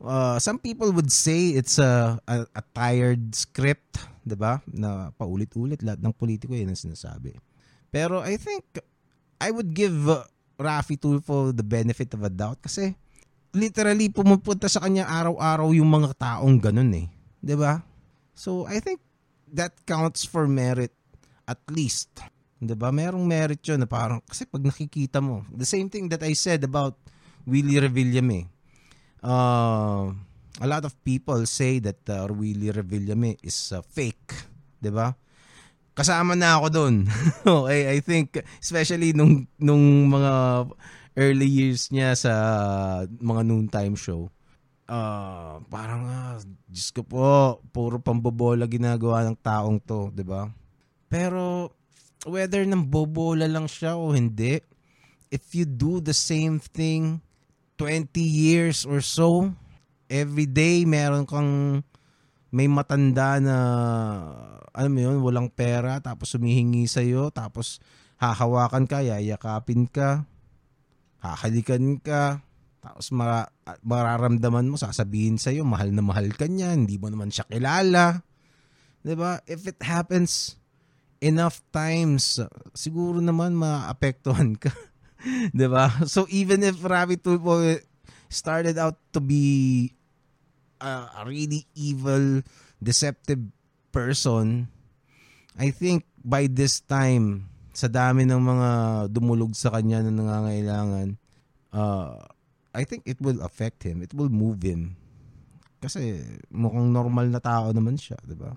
Uh, 0.00 0.40
some 0.40 0.56
people 0.56 0.88
would 0.96 1.12
say 1.12 1.52
it's 1.52 1.76
a, 1.76 2.16
a, 2.24 2.48
a 2.56 2.62
tired 2.72 3.36
script, 3.36 4.00
'di 4.24 4.32
ba? 4.32 4.64
Na 4.72 5.12
paulit-ulit 5.12 5.84
lahat 5.84 6.00
ng 6.00 6.14
politiko 6.16 6.56
'yan 6.56 6.72
ang 6.72 6.80
sinasabi. 6.80 7.36
Pero 7.92 8.24
I 8.24 8.40
think 8.40 8.64
I 9.36 9.52
would 9.52 9.76
give 9.76 10.08
uh, 10.08 10.24
Rafi 10.56 10.96
Tulfo 10.96 11.52
the 11.52 11.64
benefit 11.64 12.16
of 12.16 12.24
a 12.24 12.32
doubt 12.32 12.64
kasi 12.64 12.96
literally 13.52 14.08
pumupunta 14.08 14.72
sa 14.72 14.80
kanya 14.80 15.04
araw-araw 15.04 15.68
yung 15.76 15.90
mga 15.90 16.16
taong 16.16 16.56
ganun 16.56 16.92
eh. 16.96 17.06
'Di 17.44 17.60
ba? 17.60 17.84
So 18.32 18.64
I 18.64 18.80
think 18.80 19.04
that 19.54 19.74
counts 19.86 20.24
for 20.24 20.46
merit 20.46 20.94
at 21.48 21.60
least. 21.70 22.22
'Di 22.60 22.76
ba? 22.76 22.92
Merong 22.92 23.24
merit 23.24 23.64
'yun 23.64 23.80
na 23.80 23.88
parang 23.88 24.20
kasi 24.28 24.44
pag 24.44 24.62
nakikita 24.62 25.18
mo, 25.18 25.42
the 25.50 25.66
same 25.66 25.88
thing 25.88 26.12
that 26.12 26.20
I 26.20 26.36
said 26.36 26.60
about 26.62 26.94
Willie 27.48 27.80
Revillame. 27.80 28.46
Uh, 29.20 30.12
a 30.60 30.66
lot 30.68 30.84
of 30.84 30.96
people 31.04 31.44
say 31.48 31.80
that 31.80 32.00
uh, 32.08 32.28
Willie 32.28 32.72
Revillame 32.72 33.40
is 33.40 33.56
uh, 33.72 33.80
fake, 33.80 34.36
'di 34.78 34.92
ba? 34.92 35.16
Kasama 35.96 36.36
na 36.36 36.60
ako 36.60 36.68
doon. 36.70 36.94
okay, 37.66 37.90
I 37.92 37.98
think 38.04 38.40
especially 38.60 39.16
nung 39.16 39.48
nung 39.56 40.08
mga 40.08 40.32
early 41.18 41.48
years 41.48 41.90
niya 41.90 42.14
sa 42.14 42.32
mga 43.08 43.42
noontime 43.44 43.96
show. 43.98 44.30
Uh, 44.90 45.62
parang, 45.70 46.02
uh, 46.02 46.34
Diyos 46.66 46.90
ko 46.90 47.06
po, 47.06 47.62
puro 47.70 48.02
pambobola 48.02 48.66
ginagawa 48.66 49.22
ng 49.22 49.38
taong 49.38 49.78
to, 49.78 50.10
di 50.10 50.26
ba? 50.26 50.50
Pero, 51.06 51.70
whether 52.26 52.66
nang 52.66 52.82
bobola 52.82 53.46
lang 53.46 53.70
siya 53.70 53.94
o 53.94 54.10
hindi, 54.10 54.58
if 55.30 55.54
you 55.54 55.62
do 55.62 56.02
the 56.02 56.10
same 56.10 56.58
thing 56.58 57.22
20 57.78 58.18
years 58.18 58.82
or 58.82 58.98
so, 58.98 59.54
every 60.10 60.50
day 60.50 60.82
meron 60.82 61.22
kang 61.22 61.80
may 62.50 62.66
matanda 62.66 63.38
na 63.38 63.56
alam 64.74 64.90
mo 64.90 65.00
yun, 65.06 65.22
walang 65.22 65.46
pera, 65.46 66.02
tapos 66.02 66.34
humihingi 66.34 66.90
sa'yo, 66.90 67.30
tapos 67.30 67.78
hahawakan 68.18 68.90
ka, 68.90 69.06
yayakapin 69.06 69.86
ka, 69.86 70.26
Hakalikan 71.20 72.00
ka, 72.00 72.40
tapos 72.80 73.12
mara, 73.12 73.52
mararamdaman 73.84 74.72
mo, 74.72 74.80
sasabihin 74.80 75.36
sa 75.36 75.52
iyo, 75.52 75.68
mahal 75.68 75.92
na 75.92 76.00
mahal 76.00 76.32
ka 76.32 76.48
niya, 76.48 76.72
hindi 76.72 76.96
mo 76.96 77.12
naman 77.12 77.28
siya 77.28 77.44
kilala. 77.44 78.24
ba? 79.04 79.40
If 79.44 79.68
it 79.68 79.84
happens 79.84 80.56
enough 81.20 81.60
times, 81.68 82.40
siguro 82.72 83.20
naman 83.20 83.52
maapektuhan 83.52 84.56
ka. 84.64 84.72
ba? 85.68 85.92
So 86.08 86.24
even 86.32 86.64
if 86.64 86.80
Ravi 86.80 87.20
Tulfo 87.20 87.60
started 88.32 88.80
out 88.80 88.96
to 89.12 89.20
be 89.20 89.92
a, 90.80 91.20
a 91.20 91.22
really 91.28 91.68
evil, 91.76 92.40
deceptive 92.80 93.44
person, 93.92 94.72
I 95.60 95.68
think 95.68 96.08
by 96.24 96.48
this 96.48 96.80
time 96.80 97.52
sa 97.76 97.92
dami 97.92 98.24
ng 98.24 98.40
mga 98.40 98.70
dumulog 99.12 99.52
sa 99.52 99.68
kanya 99.68 100.00
na 100.00 100.16
nangangailangan, 100.16 101.20
uh, 101.76 102.39
I 102.74 102.84
think 102.84 103.02
it 103.06 103.20
will 103.20 103.42
affect 103.42 103.82
him. 103.82 104.02
It 104.02 104.14
will 104.14 104.30
move 104.30 104.62
him. 104.62 104.96
Kasi 105.80 106.22
mukhang 106.52 106.92
normal 106.92 107.26
na 107.26 107.40
tao 107.40 107.72
naman 107.72 107.96
siya, 107.98 108.20
di 108.22 108.36
ba? 108.36 108.54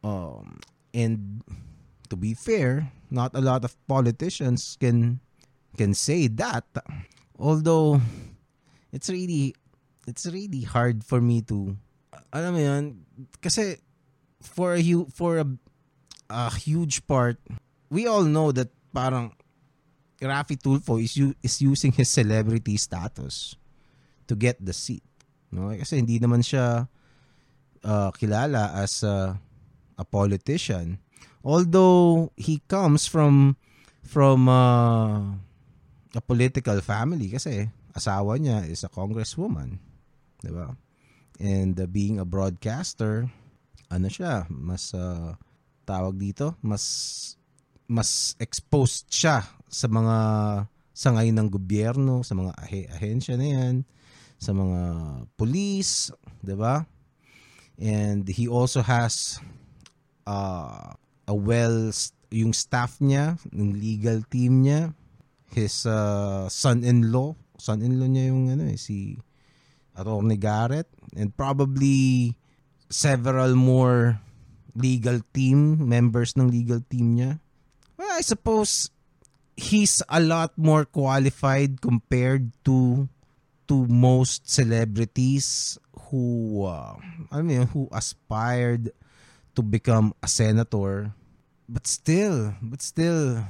Um, 0.00 0.62
and 0.94 1.44
to 2.08 2.16
be 2.16 2.32
fair, 2.32 2.88
not 3.10 3.34
a 3.34 3.42
lot 3.42 3.66
of 3.66 3.76
politicians 3.84 4.78
can 4.80 5.20
can 5.76 5.92
say 5.92 6.30
that. 6.40 6.64
Although 7.36 8.00
it's 8.92 9.10
really 9.10 9.54
it's 10.06 10.26
really 10.26 10.62
hard 10.62 11.04
for 11.04 11.20
me 11.20 11.42
to 11.46 11.76
alam 12.34 12.54
mo 12.54 12.60
yun 12.62 12.84
kasi 13.42 13.78
for 14.42 14.74
a 14.78 14.82
for 15.12 15.42
a, 15.42 15.46
a 16.30 16.50
huge 16.54 17.06
part 17.06 17.38
we 17.90 18.06
all 18.06 18.24
know 18.26 18.50
that 18.54 18.70
parang 18.94 19.34
Rafi 20.20 20.60
Tulfo 20.60 21.00
is 21.00 21.16
is 21.40 21.56
using 21.64 21.92
his 21.96 22.12
celebrity 22.12 22.76
status 22.76 23.56
to 24.28 24.36
get 24.36 24.60
the 24.60 24.76
seat. 24.76 25.04
No? 25.48 25.72
Kasi 25.72 25.98
hindi 25.98 26.20
naman 26.20 26.44
siya 26.44 26.86
uh, 27.82 28.10
kilala 28.14 28.76
as 28.78 29.02
a, 29.02 29.40
a 29.96 30.04
politician. 30.04 31.00
Although 31.40 32.30
he 32.36 32.60
comes 32.68 33.08
from 33.08 33.56
from 34.04 34.46
uh, 34.46 35.40
a 36.12 36.22
political 36.22 36.78
family 36.84 37.32
kasi 37.32 37.72
asawa 37.96 38.36
niya 38.36 38.68
is 38.68 38.84
a 38.84 38.92
congresswoman. 38.92 39.80
'Di 40.44 40.52
ba? 40.52 40.76
And 41.40 41.72
uh, 41.80 41.88
being 41.88 42.20
a 42.20 42.28
broadcaster, 42.28 43.24
ano 43.88 44.06
siya, 44.12 44.44
mas 44.52 44.92
uh, 44.92 45.32
tawag 45.88 46.20
dito, 46.20 46.60
mas 46.60 46.84
mas 47.90 48.38
exposed 48.38 49.10
siya 49.10 49.42
sa 49.70 49.86
mga 49.86 50.16
sangay 50.90 51.30
ng 51.30 51.48
gobyerno, 51.48 52.26
sa 52.26 52.34
mga 52.34 52.52
ah- 52.58 52.90
ahensya 52.98 53.38
na 53.38 53.48
yan, 53.48 53.74
sa 54.36 54.50
mga 54.50 54.80
police, 55.38 56.10
'di 56.42 56.58
ba? 56.58 56.84
And 57.80 58.28
he 58.28 58.44
also 58.50 58.84
has 58.84 59.40
uh, 60.28 60.92
a 61.24 61.34
well 61.34 61.88
yung 62.30 62.52
staff 62.52 63.00
niya, 63.00 63.40
yung 63.50 63.74
legal 63.78 64.22
team 64.28 64.62
niya, 64.62 64.94
his 65.50 65.86
uh, 65.86 66.46
son-in-law, 66.46 67.34
son-in-law 67.58 68.06
niya 68.06 68.30
yung 68.30 68.54
ano 68.54 68.70
eh, 68.70 68.78
si 68.78 69.18
Attorney 69.98 70.38
Garrett. 70.38 70.86
And 71.18 71.34
probably 71.34 72.38
several 72.86 73.58
more 73.58 74.22
legal 74.78 75.18
team 75.34 75.82
members 75.90 76.38
ng 76.38 76.46
legal 76.46 76.82
team 76.86 77.18
niya. 77.18 77.42
Well, 77.98 78.14
I 78.14 78.22
suppose 78.22 78.94
he's 79.60 80.00
a 80.08 80.18
lot 80.24 80.56
more 80.56 80.88
qualified 80.88 81.84
compared 81.84 82.48
to 82.64 83.04
to 83.68 83.84
most 83.86 84.48
celebrities 84.48 85.76
who 86.08 86.64
uh, 86.64 86.96
I 87.28 87.44
mean 87.44 87.68
who 87.68 87.86
aspired 87.92 88.90
to 89.54 89.60
become 89.60 90.16
a 90.24 90.28
senator. 90.28 91.12
But 91.68 91.86
still 91.86 92.56
but 92.64 92.80
still 92.80 93.44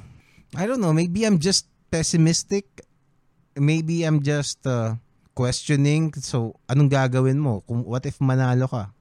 I 0.53 0.67
don't 0.67 0.83
know. 0.83 0.91
Maybe 0.91 1.23
I'm 1.23 1.39
just 1.39 1.65
pessimistic. 1.89 2.67
Maybe 3.55 4.03
I'm 4.03 4.19
just 4.19 4.67
uh, 4.67 4.99
questioning. 5.31 6.11
So 6.19 6.59
anong 6.67 6.91
gagawin 6.91 7.39
mo? 7.39 7.63
Kung 7.63 7.87
what 7.87 8.03
if 8.03 8.19
manalo 8.19 8.67
ka? 8.67 8.91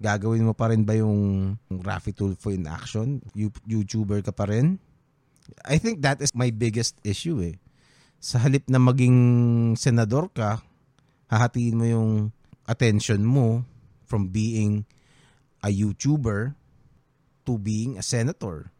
Gagawin 0.00 0.44
mo 0.44 0.52
pa 0.56 0.72
rin 0.72 0.84
ba 0.84 0.96
yung 0.96 1.56
Rafi 1.68 2.16
Tulfo 2.16 2.48
in 2.52 2.64
action? 2.68 3.20
YouTuber 3.68 4.24
ka 4.24 4.32
pa 4.32 4.48
rin? 4.48 4.80
I 5.64 5.78
think 5.78 6.02
that 6.02 6.20
is 6.22 6.34
my 6.34 6.50
biggest 6.50 6.98
issue 7.04 7.42
eh. 7.42 7.56
Sa 8.20 8.38
halip 8.38 8.66
na 8.66 8.78
maging 8.78 9.76
senador 9.76 10.32
ka, 10.32 10.62
hahatiin 11.30 11.76
mo 11.78 11.84
yung 11.84 12.12
attention 12.66 13.22
mo 13.22 13.62
from 14.06 14.30
being 14.30 14.86
a 15.62 15.70
YouTuber 15.70 16.54
to 17.46 17.52
being 17.58 17.98
a 17.98 18.04
senator. 18.04 18.70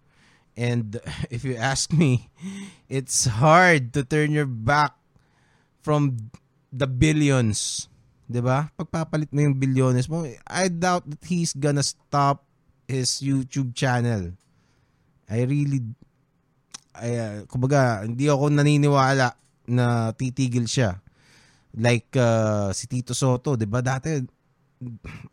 And 0.57 0.98
if 1.35 1.44
you 1.44 1.55
ask 1.55 1.92
me, 1.92 2.31
it's 2.88 3.26
hard 3.26 3.92
to 3.94 4.02
turn 4.02 4.33
your 4.33 4.48
back 4.48 4.94
from 5.83 6.33
the 6.74 6.90
billions 6.90 7.87
'di 8.26 8.42
ba? 8.42 8.70
Pagpapalit 8.74 9.31
mo 9.31 9.40
yung 9.42 9.57
bilyones 9.57 10.11
mo, 10.11 10.26
I 10.46 10.66
doubt 10.66 11.07
that 11.07 11.22
he's 11.26 11.55
gonna 11.55 11.87
stop 11.87 12.42
his 12.90 13.22
YouTube 13.22 13.74
channel. 13.74 14.35
I 15.26 15.46
really 15.46 15.83
ay 17.00 17.44
kumbaga 17.50 18.04
hindi 18.04 18.28
ako 18.28 18.52
naniniwala 18.52 19.28
na 19.70 20.14
titigil 20.14 20.66
siya. 20.68 20.98
Like 21.76 22.14
uh, 22.16 22.72
si 22.72 22.88
Tito 22.88 23.12
Soto, 23.12 23.54
'di 23.54 23.68
ba? 23.68 23.85
Dati 23.85 24.16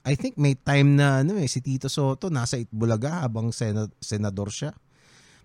I 0.08 0.14
think 0.16 0.40
may 0.40 0.56
time 0.56 0.96
na 0.96 1.24
ano 1.24 1.36
eh 1.40 1.48
si 1.52 1.60
Tito 1.60 1.92
Soto 1.92 2.32
nasa 2.32 2.56
Itbulaga 2.56 3.28
habang 3.28 3.52
sena- 3.52 3.92
senador 4.00 4.52
siya. 4.52 4.72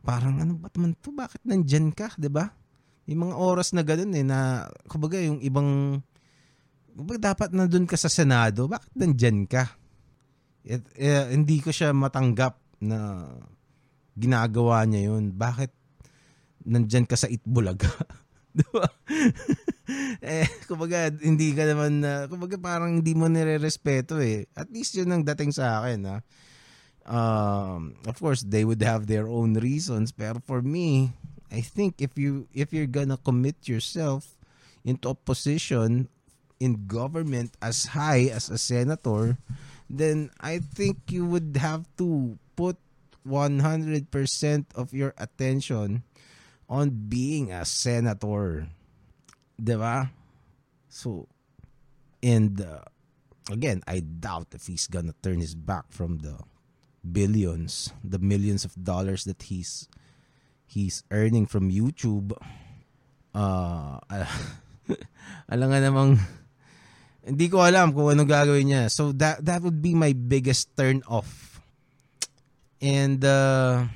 Parang 0.02 0.38
ano 0.38 0.58
ba 0.58 0.70
naman 0.74 0.94
to? 0.98 1.10
Bakit 1.14 1.46
nandiyan 1.46 1.94
ka, 1.94 2.14
'di 2.18 2.30
ba? 2.30 2.50
Yung 3.08 3.30
mga 3.30 3.34
oras 3.40 3.72
na 3.72 3.82
ganoon 3.82 4.12
eh 4.14 4.26
na 4.26 4.68
kumbaga 4.84 5.16
yung 5.16 5.40
ibang 5.40 6.00
dapat 6.98 7.54
nandun 7.54 7.86
ka 7.86 7.94
sa 7.94 8.10
Senado, 8.10 8.66
bakit 8.66 8.90
nandyan 8.98 9.46
ka? 9.46 9.70
It, 10.66 10.82
eh, 10.98 11.30
hindi 11.30 11.62
ko 11.62 11.70
siya 11.70 11.94
matanggap 11.94 12.58
na 12.82 13.30
ginagawa 14.18 14.82
niya 14.82 15.14
yun. 15.14 15.30
Bakit 15.30 15.77
nandyan 16.68 17.08
ka 17.08 17.16
sa 17.16 17.32
Itbulaga? 17.32 17.88
Di 18.58 18.64
ba? 18.68 18.84
eh, 20.20 20.48
kumbaga, 20.68 21.08
hindi 21.08 21.56
ka 21.56 21.64
naman, 21.64 22.04
uh, 22.04 22.28
kumbaga 22.28 22.60
parang 22.60 23.00
hindi 23.00 23.16
mo 23.16 23.24
nire-respeto 23.26 24.20
eh. 24.20 24.44
At 24.52 24.68
least 24.68 24.96
yun 25.00 25.08
ang 25.08 25.24
dating 25.24 25.56
sa 25.56 25.80
akin, 25.80 26.00
ha? 26.04 26.18
Um, 27.08 27.96
of 28.04 28.20
course, 28.20 28.44
they 28.44 28.68
would 28.68 28.84
have 28.84 29.08
their 29.08 29.24
own 29.32 29.56
reasons. 29.56 30.12
Pero 30.12 30.44
for 30.44 30.60
me, 30.60 31.16
I 31.48 31.64
think 31.64 32.04
if 32.04 32.20
you 32.20 32.44
if 32.52 32.76
you're 32.76 32.90
gonna 32.90 33.16
commit 33.16 33.64
yourself 33.64 34.36
into 34.84 35.08
a 35.08 35.16
position 35.16 36.12
in 36.60 36.84
government 36.84 37.56
as 37.64 37.96
high 37.96 38.28
as 38.28 38.52
a 38.52 38.60
senator, 38.60 39.40
then 39.88 40.28
I 40.40 40.60
think 40.60 41.08
you 41.08 41.24
would 41.24 41.56
have 41.56 41.88
to 41.96 42.36
put 42.56 42.76
100% 43.24 43.64
of 44.74 44.92
your 44.92 45.14
attention 45.16 46.04
on 46.68 47.08
being 47.08 47.50
a 47.50 47.64
senator. 47.64 48.68
'Di 49.56 49.74
ba? 49.74 50.12
So 50.88 51.26
and 52.22 52.60
uh, 52.60 52.86
again, 53.50 53.82
I 53.88 54.00
doubt 54.00 54.52
if 54.52 54.68
he's 54.68 54.86
gonna 54.86 55.16
turn 55.24 55.40
his 55.40 55.56
back 55.56 55.90
from 55.90 56.20
the 56.20 56.38
billions, 57.02 57.90
the 58.04 58.18
millions 58.18 58.64
of 58.64 58.76
dollars 58.76 59.24
that 59.24 59.48
he's 59.48 59.88
he's 60.68 61.02
earning 61.10 61.48
from 61.48 61.72
YouTube. 61.72 62.36
Uh, 63.32 64.00
alam 65.52 65.68
nga 65.72 65.80
namang 65.80 66.20
hindi 67.24 67.46
ko 67.52 67.60
alam 67.60 67.92
kung 67.92 68.12
ano 68.12 68.24
gagawin 68.24 68.68
niya. 68.68 68.82
So 68.88 69.12
that 69.16 69.44
that 69.44 69.60
would 69.64 69.80
be 69.80 69.92
my 69.92 70.12
biggest 70.12 70.72
turn 70.76 71.04
off. 71.08 71.60
And 72.80 73.20
uh, 73.24 73.90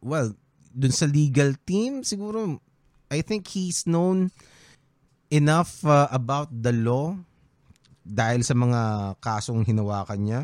well, 0.00 0.32
dun 0.70 0.94
sa 0.94 1.06
legal 1.06 1.54
team, 1.66 2.06
siguro 2.06 2.62
I 3.10 3.26
think 3.26 3.50
he's 3.50 3.84
known 3.90 4.30
enough 5.30 5.82
uh, 5.82 6.06
about 6.14 6.50
the 6.50 6.70
law 6.70 7.18
dahil 8.06 8.42
sa 8.46 8.54
mga 8.54 9.14
kasong 9.18 9.66
hinawakan 9.66 10.20
niya 10.22 10.42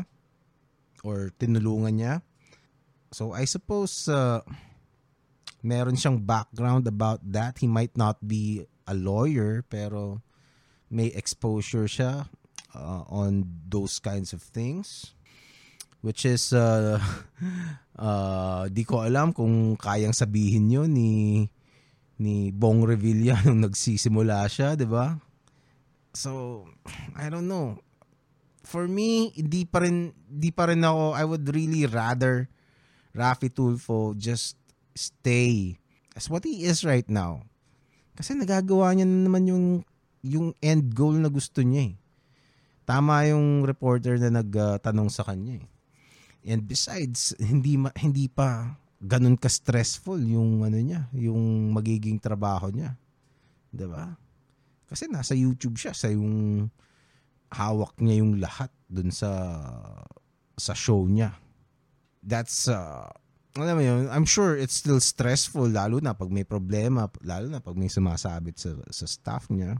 or 1.03 1.31
tinulungan 1.39 1.95
niya. 1.95 2.13
So 3.11 3.31
I 3.31 3.47
suppose 3.47 4.11
uh, 4.11 4.43
meron 5.63 5.95
siyang 5.95 6.27
background 6.27 6.87
about 6.87 7.23
that. 7.23 7.63
He 7.63 7.67
might 7.67 7.95
not 7.95 8.19
be 8.19 8.67
a 8.87 8.95
lawyer 8.95 9.63
pero 9.63 10.23
may 10.91 11.11
exposure 11.15 11.87
siya 11.87 12.27
uh, 12.75 13.03
on 13.07 13.43
those 13.67 13.99
kinds 13.99 14.31
of 14.31 14.39
things 14.39 15.16
which 16.01 16.25
is 16.25 16.53
uh, 16.53 17.01
uh, 17.97 18.69
di 18.69 18.83
ko 18.85 19.05
alam 19.05 19.33
kung 19.33 19.75
kayang 19.77 20.13
sabihin 20.13 20.69
yun 20.69 20.89
ni 20.93 21.11
ni 22.17 22.49
Bong 22.49 22.85
Revilla 22.85 23.37
nung 23.45 23.65
nagsisimula 23.65 24.45
siya, 24.49 24.73
'di 24.73 24.87
ba? 24.89 25.17
So, 26.17 26.65
I 27.13 27.29
don't 27.29 27.45
know. 27.45 27.77
For 28.65 28.89
me, 28.89 29.31
hindi 29.37 29.63
pa 29.69 29.85
rin 29.85 30.11
di 30.25 30.49
pa 30.49 30.67
rin 30.67 30.81
ako 30.81 31.13
I 31.13 31.23
would 31.23 31.45
really 31.53 31.85
rather 31.85 32.49
Rafi 33.13 33.53
Tulfo 33.53 34.17
just 34.17 34.57
stay 34.97 35.77
as 36.17 36.27
what 36.27 36.43
he 36.43 36.65
is 36.65 36.81
right 36.81 37.05
now. 37.05 37.45
Kasi 38.17 38.33
nagagawa 38.33 38.97
niya 38.97 39.05
na 39.05 39.29
naman 39.29 39.45
yung 39.45 39.65
yung 40.25 40.57
end 40.59 40.97
goal 40.97 41.13
na 41.13 41.29
gusto 41.29 41.61
niya 41.61 41.93
eh. 41.93 41.95
Tama 42.89 43.29
yung 43.29 43.61
reporter 43.61 44.17
na 44.17 44.41
nagtanong 44.41 45.09
uh, 45.11 45.13
sa 45.13 45.21
kanya 45.21 45.61
eh. 45.61 45.65
And 46.47 46.63
besides, 46.63 47.35
hindi 47.43 47.75
ma, 47.75 47.91
hindi 47.99 48.31
pa 48.31 48.79
ganun 49.03 49.37
ka 49.37 49.51
stressful 49.51 50.17
yung 50.23 50.65
ano 50.65 50.79
niya, 50.79 51.05
yung 51.13 51.69
magiging 51.75 52.17
trabaho 52.17 52.73
niya. 52.73 52.97
'Di 53.69 53.85
ba? 53.85 54.15
Kasi 54.87 55.11
nasa 55.11 55.35
YouTube 55.35 55.75
siya 55.75 55.93
sa 55.93 56.07
yung 56.09 56.65
hawak 57.51 57.99
niya 57.99 58.23
yung 58.23 58.39
lahat 58.39 58.71
dun 58.87 59.11
sa 59.11 59.29
sa 60.57 60.73
show 60.73 61.05
niya. 61.05 61.35
That's 62.23 62.71
uh, 62.71 63.11
alam 63.57 63.75
mo 63.77 63.83
yun, 63.83 64.07
I'm 64.09 64.25
sure 64.25 64.57
it's 64.57 64.77
still 64.77 65.01
stressful 65.01 65.69
lalo 65.69 65.99
na 65.99 66.13
pag 66.13 66.29
may 66.29 66.45
problema, 66.45 67.09
lalo 67.21 67.51
na 67.51 67.61
pag 67.61 67.77
may 67.77 67.91
sumasabit 67.91 68.57
sa 68.57 68.71
sa 68.89 69.05
staff 69.05 69.51
niya. 69.53 69.77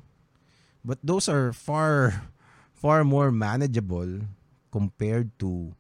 But 0.86 1.02
those 1.02 1.26
are 1.32 1.56
far 1.56 2.28
far 2.76 3.02
more 3.02 3.34
manageable 3.34 4.30
compared 4.70 5.34
to 5.42 5.74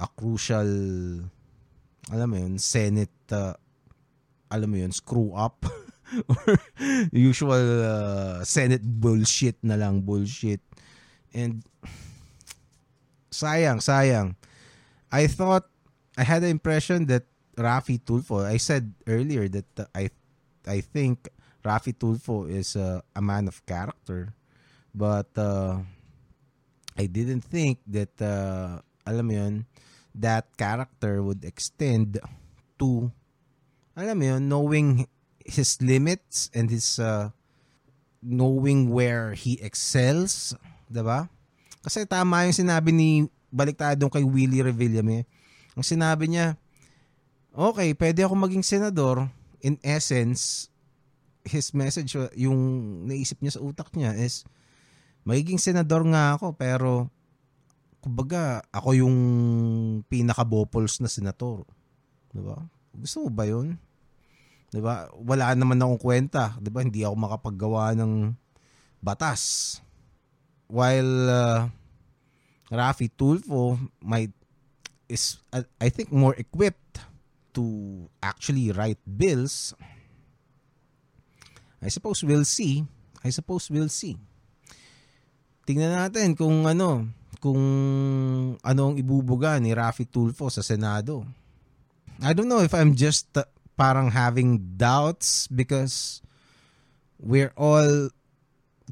a 0.00 0.08
crucial 0.08 0.66
alam 2.10 2.26
mo 2.26 2.36
yun, 2.40 2.56
Senate 2.58 3.12
uh, 3.30 3.54
alam 4.50 4.68
mo 4.72 4.76
yun, 4.80 4.90
screw 4.90 5.30
up 5.36 5.62
or 6.32 6.58
usual 7.14 7.62
uh, 7.84 8.42
Senate 8.42 8.82
bullshit 8.82 9.60
na 9.62 9.78
lang, 9.78 10.02
bullshit. 10.02 10.58
And 11.30 11.62
sayang, 13.30 13.78
sayang. 13.78 14.34
I 15.12 15.30
thought 15.30 15.70
I 16.18 16.26
had 16.26 16.42
the 16.42 16.50
impression 16.50 17.06
that 17.06 17.30
Rafi 17.54 18.02
Tulfo, 18.02 18.42
I 18.42 18.58
said 18.58 18.90
earlier 19.06 19.46
that 19.46 19.70
uh, 19.78 19.86
I 19.94 20.10
I 20.66 20.82
think 20.82 21.30
Rafi 21.62 21.94
Tulfo 21.94 22.48
is 22.50 22.74
uh, 22.74 23.00
a 23.14 23.22
man 23.22 23.46
of 23.46 23.62
character. 23.66 24.34
But 24.90 25.30
uh, 25.38 25.78
I 26.98 27.06
didn't 27.06 27.46
think 27.46 27.78
that, 27.94 28.10
uh, 28.18 28.82
alam 29.06 29.26
mo 29.30 29.34
yun, 29.38 29.54
that 30.14 30.50
character 30.58 31.22
would 31.22 31.44
extend 31.46 32.18
to, 32.78 33.10
alam 33.94 34.16
mo 34.18 34.24
yun, 34.36 34.42
knowing 34.48 34.88
his 35.42 35.78
limits 35.82 36.50
and 36.54 36.70
his, 36.70 36.98
uh, 36.98 37.30
knowing 38.22 38.90
where 38.90 39.32
he 39.32 39.56
excels, 39.62 40.54
ba? 40.90 41.30
Kasi 41.80 42.04
tama 42.04 42.44
yung 42.44 42.56
sinabi 42.56 42.90
ni, 42.92 43.30
baliktadong 43.50 44.12
kay 44.12 44.22
Willie 44.22 44.62
Revillame, 44.62 45.26
ang 45.74 45.86
sinabi 45.86 46.30
niya, 46.30 46.54
okay, 47.54 47.94
pwede 47.94 48.22
ako 48.22 48.34
maging 48.38 48.62
senador, 48.62 49.26
in 49.60 49.76
essence, 49.82 50.70
his 51.42 51.72
message, 51.72 52.14
yung 52.36 52.58
naisip 53.08 53.40
niya 53.40 53.58
sa 53.58 53.64
utak 53.64 53.90
niya 53.96 54.14
is, 54.16 54.44
magiging 55.24 55.60
senador 55.60 56.04
nga 56.08 56.36
ako 56.36 56.56
pero 56.56 57.12
kumbaga 58.00 58.64
ako 58.72 58.96
yung 58.96 59.16
pinaka-bopols 60.08 61.00
na 61.00 61.08
senator. 61.08 61.64
'Di 62.32 62.40
ba? 62.40 62.58
Gusto 62.96 63.24
mo 63.24 63.30
ba 63.30 63.44
'yun? 63.46 63.76
'Di 64.72 64.80
ba? 64.80 65.08
Wala 65.14 65.52
naman 65.54 65.80
akong 65.80 66.00
kwenta, 66.00 66.56
'di 66.58 66.70
ba? 66.72 66.80
Hindi 66.82 67.04
ako 67.04 67.14
makapaggawa 67.16 67.94
ng 67.96 68.34
batas. 69.04 69.76
While 70.70 71.14
uh, 71.28 71.60
Rafi 72.70 73.10
Tulfo 73.12 73.76
might 74.00 74.32
is 75.10 75.42
I 75.82 75.90
think 75.90 76.14
more 76.14 76.34
equipped 76.38 77.02
to 77.58 77.64
actually 78.22 78.70
write 78.70 79.02
bills. 79.04 79.74
I 81.82 81.88
suppose 81.88 82.22
we'll 82.22 82.46
see. 82.46 82.86
I 83.20 83.28
suppose 83.34 83.68
we'll 83.68 83.90
see 83.90 84.16
tingnan 85.70 85.94
natin 85.94 86.34
kung 86.34 86.66
ano, 86.66 87.06
kung 87.40 87.62
ano 88.60 88.82
ang 88.92 88.96
ibubuga 89.00 89.56
ni 89.56 89.72
Rafi 89.72 90.04
Tulfo 90.04 90.52
sa 90.52 90.60
Senado. 90.60 91.24
I 92.20 92.36
don't 92.36 92.52
know 92.52 92.60
if 92.60 92.76
I'm 92.76 92.92
just 92.92 93.32
uh, 93.32 93.48
parang 93.80 94.12
having 94.12 94.76
doubts 94.76 95.48
because 95.48 96.20
we're 97.16 97.56
all 97.56 98.12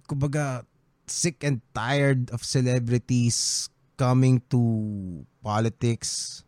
kumbaga 0.09 0.64
sick 1.05 1.44
and 1.44 1.61
tired 1.76 2.32
of 2.32 2.40
celebrities 2.40 3.68
coming 4.01 4.40
to 4.49 4.61
politics 5.44 6.40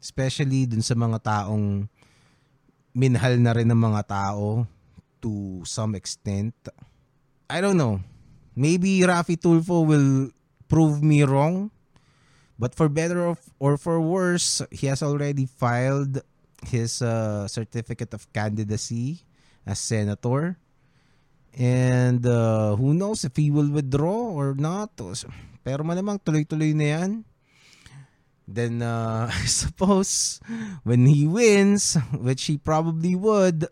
especially 0.00 0.64
dun 0.64 0.82
sa 0.82 0.96
mga 0.96 1.20
taong 1.22 1.86
minhal 2.96 3.36
na 3.38 3.54
rin 3.54 3.68
ng 3.68 3.78
mga 3.78 4.02
tao 4.08 4.66
to 5.20 5.60
some 5.62 5.94
extent. 5.94 6.56
I 7.46 7.60
don't 7.60 7.76
know. 7.76 8.00
Maybe 8.56 9.04
Rafi 9.04 9.38
Tulfo 9.38 9.86
will 9.86 10.32
prove 10.70 11.02
me 11.02 11.26
wrong. 11.26 11.74
But 12.54 12.78
for 12.78 12.88
better 12.88 13.34
or 13.58 13.76
for 13.76 13.98
worse, 14.00 14.62
he 14.70 14.86
has 14.86 15.02
already 15.02 15.44
filed 15.50 16.22
his 16.62 17.02
uh, 17.02 17.48
certificate 17.48 18.14
of 18.14 18.30
candidacy 18.32 19.26
as 19.66 19.82
senator. 19.82 20.56
And 21.56 22.22
uh, 22.22 22.76
who 22.76 22.94
knows 22.94 23.24
if 23.24 23.34
he 23.34 23.50
will 23.50 23.68
withdraw 23.68 24.30
or 24.30 24.54
not. 24.54 24.94
Pero 25.64 25.82
malamang 25.82 26.22
tuloy-tuloy 26.22 26.72
na 26.78 26.86
yan. 27.00 27.10
Then 28.46 28.82
uh, 28.82 29.30
I 29.32 29.46
suppose 29.48 30.38
when 30.84 31.06
he 31.06 31.26
wins, 31.26 31.98
which 32.14 32.44
he 32.46 32.60
probably 32.60 33.16
would, 33.16 33.66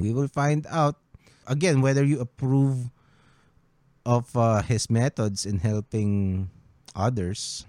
we 0.00 0.16
will 0.16 0.32
find 0.32 0.66
out 0.72 0.96
again 1.46 1.84
whether 1.84 2.02
you 2.02 2.24
approve 2.24 2.88
of 4.04 4.32
uh, 4.36 4.64
his 4.64 4.88
methods 4.88 5.44
in 5.44 5.60
helping 5.60 6.46
others. 6.96 7.68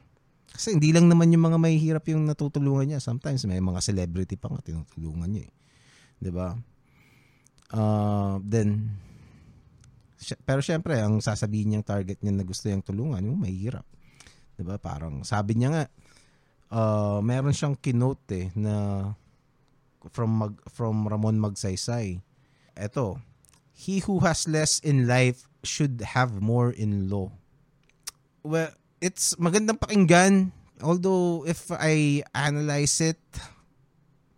Kasi 0.51 0.75
hindi 0.75 0.91
lang 0.91 1.07
naman 1.07 1.31
yung 1.31 1.47
mga 1.47 1.59
mahihirap 1.59 2.05
yung 2.11 2.27
natutulungan 2.27 2.91
niya. 2.91 2.99
Sometimes 3.03 3.43
may 3.47 3.63
mga 3.63 3.79
celebrity 3.79 4.35
pa 4.35 4.51
nga 4.51 4.63
tinutulungan 4.63 5.31
niya 5.31 5.43
eh. 5.47 5.53
'Di 6.21 6.31
ba? 6.31 6.53
Uh, 7.71 8.37
then 8.43 8.91
pero 10.45 10.61
syempre 10.61 10.99
ang 11.01 11.23
sasabihin 11.23 11.73
niyang 11.73 11.87
target 11.87 12.19
niya 12.21 12.35
na 12.35 12.45
gusto 12.45 12.67
niyang 12.67 12.83
tulungan 12.83 13.23
yung 13.23 13.39
mahirap. 13.39 13.87
'Di 14.59 14.63
ba? 14.67 14.75
Parang 14.77 15.23
sabi 15.23 15.55
niya 15.55 15.69
nga 15.71 15.83
uh, 16.71 17.19
meron 17.19 17.55
siyang 17.55 17.75
kinote 17.79 18.47
eh, 18.47 18.47
na 18.55 19.07
from 20.09 20.31
mag, 20.33 20.53
from 20.71 21.05
Ramon 21.05 21.37
Magsaysay. 21.37 22.23
Ito, 22.73 23.21
he 23.75 24.01
who 24.01 24.23
has 24.23 24.47
less 24.49 24.81
in 24.81 25.05
life 25.05 25.50
should 25.61 26.01
have 26.01 26.41
more 26.41 26.73
in 26.73 27.09
law. 27.09 27.29
Well, 28.41 28.73
it's 29.01 29.37
magandang 29.37 29.81
pakinggan. 29.81 30.53
Although, 30.81 31.45
if 31.45 31.69
I 31.69 32.25
analyze 32.33 32.97
it, 33.01 33.21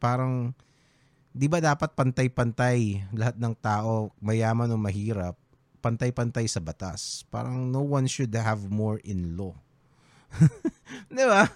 parang 0.04 0.52
di 1.32 1.48
ba 1.48 1.64
dapat 1.64 1.96
pantay-pantay 1.96 3.08
lahat 3.16 3.40
ng 3.40 3.56
tao, 3.64 4.12
mayaman 4.20 4.70
o 4.70 4.78
mahirap, 4.78 5.40
pantay-pantay 5.80 6.46
sa 6.52 6.60
batas. 6.60 7.24
Parang 7.32 7.72
no 7.72 7.80
one 7.84 8.06
should 8.12 8.36
have 8.36 8.68
more 8.68 9.00
in 9.08 9.40
law. 9.40 9.56
di 11.16 11.24
ba? 11.24 11.48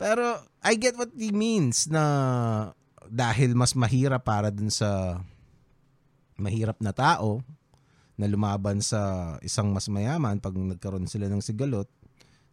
Pero 0.00 0.40
I 0.64 0.72
get 0.80 0.96
what 0.96 1.12
he 1.12 1.36
means 1.36 1.84
na 1.84 2.72
dahil 3.10 3.52
mas 3.52 3.76
mahirap 3.76 4.22
para 4.24 4.48
dun 4.48 4.70
sa 4.70 5.20
mahirap 6.38 6.78
na 6.80 6.94
tao 6.94 7.44
na 8.20 8.28
lumaban 8.28 8.84
sa 8.84 9.34
isang 9.40 9.72
mas 9.72 9.88
mayaman 9.88 10.36
pag 10.36 10.52
nagkaroon 10.52 11.08
sila 11.08 11.24
ng 11.32 11.40
sigalot, 11.40 11.88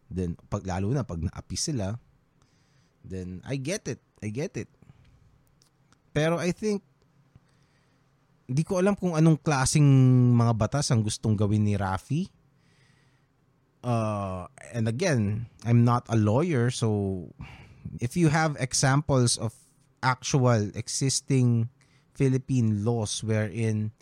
then 0.08 0.32
pag 0.48 0.64
lalo 0.64 0.88
na 0.88 1.04
pag 1.04 1.20
naapi 1.20 1.56
sila, 1.60 2.00
then 3.04 3.44
I 3.44 3.60
get 3.60 3.84
it. 3.84 4.00
I 4.24 4.32
get 4.32 4.56
it. 4.56 4.72
Pero 6.16 6.40
I 6.40 6.56
think, 6.56 6.80
hindi 8.48 8.64
ko 8.64 8.80
alam 8.80 8.96
kung 8.96 9.12
anong 9.12 9.44
klasing 9.44 9.84
mga 10.32 10.56
batas 10.56 10.88
ang 10.88 11.04
gustong 11.04 11.36
gawin 11.36 11.68
ni 11.68 11.76
Rafi. 11.76 12.32
Uh, 13.84 14.48
and 14.72 14.88
again, 14.88 15.46
I'm 15.68 15.84
not 15.84 16.08
a 16.08 16.16
lawyer, 16.16 16.72
so 16.72 17.28
if 18.00 18.16
you 18.16 18.32
have 18.32 18.56
examples 18.58 19.36
of 19.36 19.52
actual 20.02 20.72
existing 20.74 21.68
Philippine 22.16 22.82
laws 22.82 23.22
wherein 23.22 23.94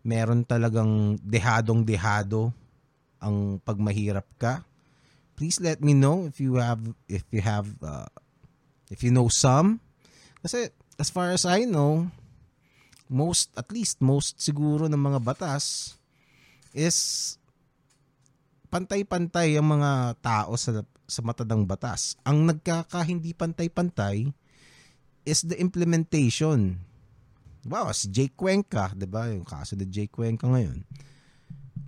meron 0.00 0.44
talagang 0.44 1.20
dehadong-dehado 1.20 2.52
ang 3.20 3.60
pagmahirap 3.60 4.24
ka, 4.40 4.64
please 5.36 5.60
let 5.60 5.84
me 5.84 5.92
know 5.92 6.24
if 6.24 6.40
you 6.40 6.56
have 6.56 6.80
if 7.08 7.24
you 7.28 7.44
have 7.44 7.68
uh, 7.84 8.08
if 8.88 9.04
you 9.04 9.12
know 9.12 9.28
some 9.28 9.80
kasi 10.40 10.72
as 11.00 11.08
far 11.08 11.32
as 11.32 11.44
I 11.44 11.64
know, 11.64 12.08
most, 13.08 13.52
at 13.56 13.72
least 13.72 14.00
most 14.00 14.40
siguro 14.40 14.88
ng 14.88 15.00
mga 15.00 15.20
batas 15.24 15.96
is 16.76 17.36
pantay-pantay 18.68 19.56
ang 19.56 19.80
mga 19.80 20.20
tao 20.22 20.54
sa, 20.54 20.84
sa 21.08 21.20
matadang 21.24 21.64
batas. 21.64 22.14
Ang 22.22 22.46
nagkaka 22.48 23.02
hindi 23.02 23.32
pantay-pantay 23.32 24.30
is 25.24 25.44
the 25.44 25.56
implementation. 25.60 26.80
Wow, 27.68 27.92
si 27.92 28.08
Jake 28.08 28.32
Cuenca, 28.32 28.88
'di 28.96 29.04
ba? 29.04 29.28
Yung 29.28 29.44
kaso 29.44 29.76
ni 29.76 29.84
Jake 29.84 30.12
Cuenca 30.12 30.48
ngayon. 30.48 30.80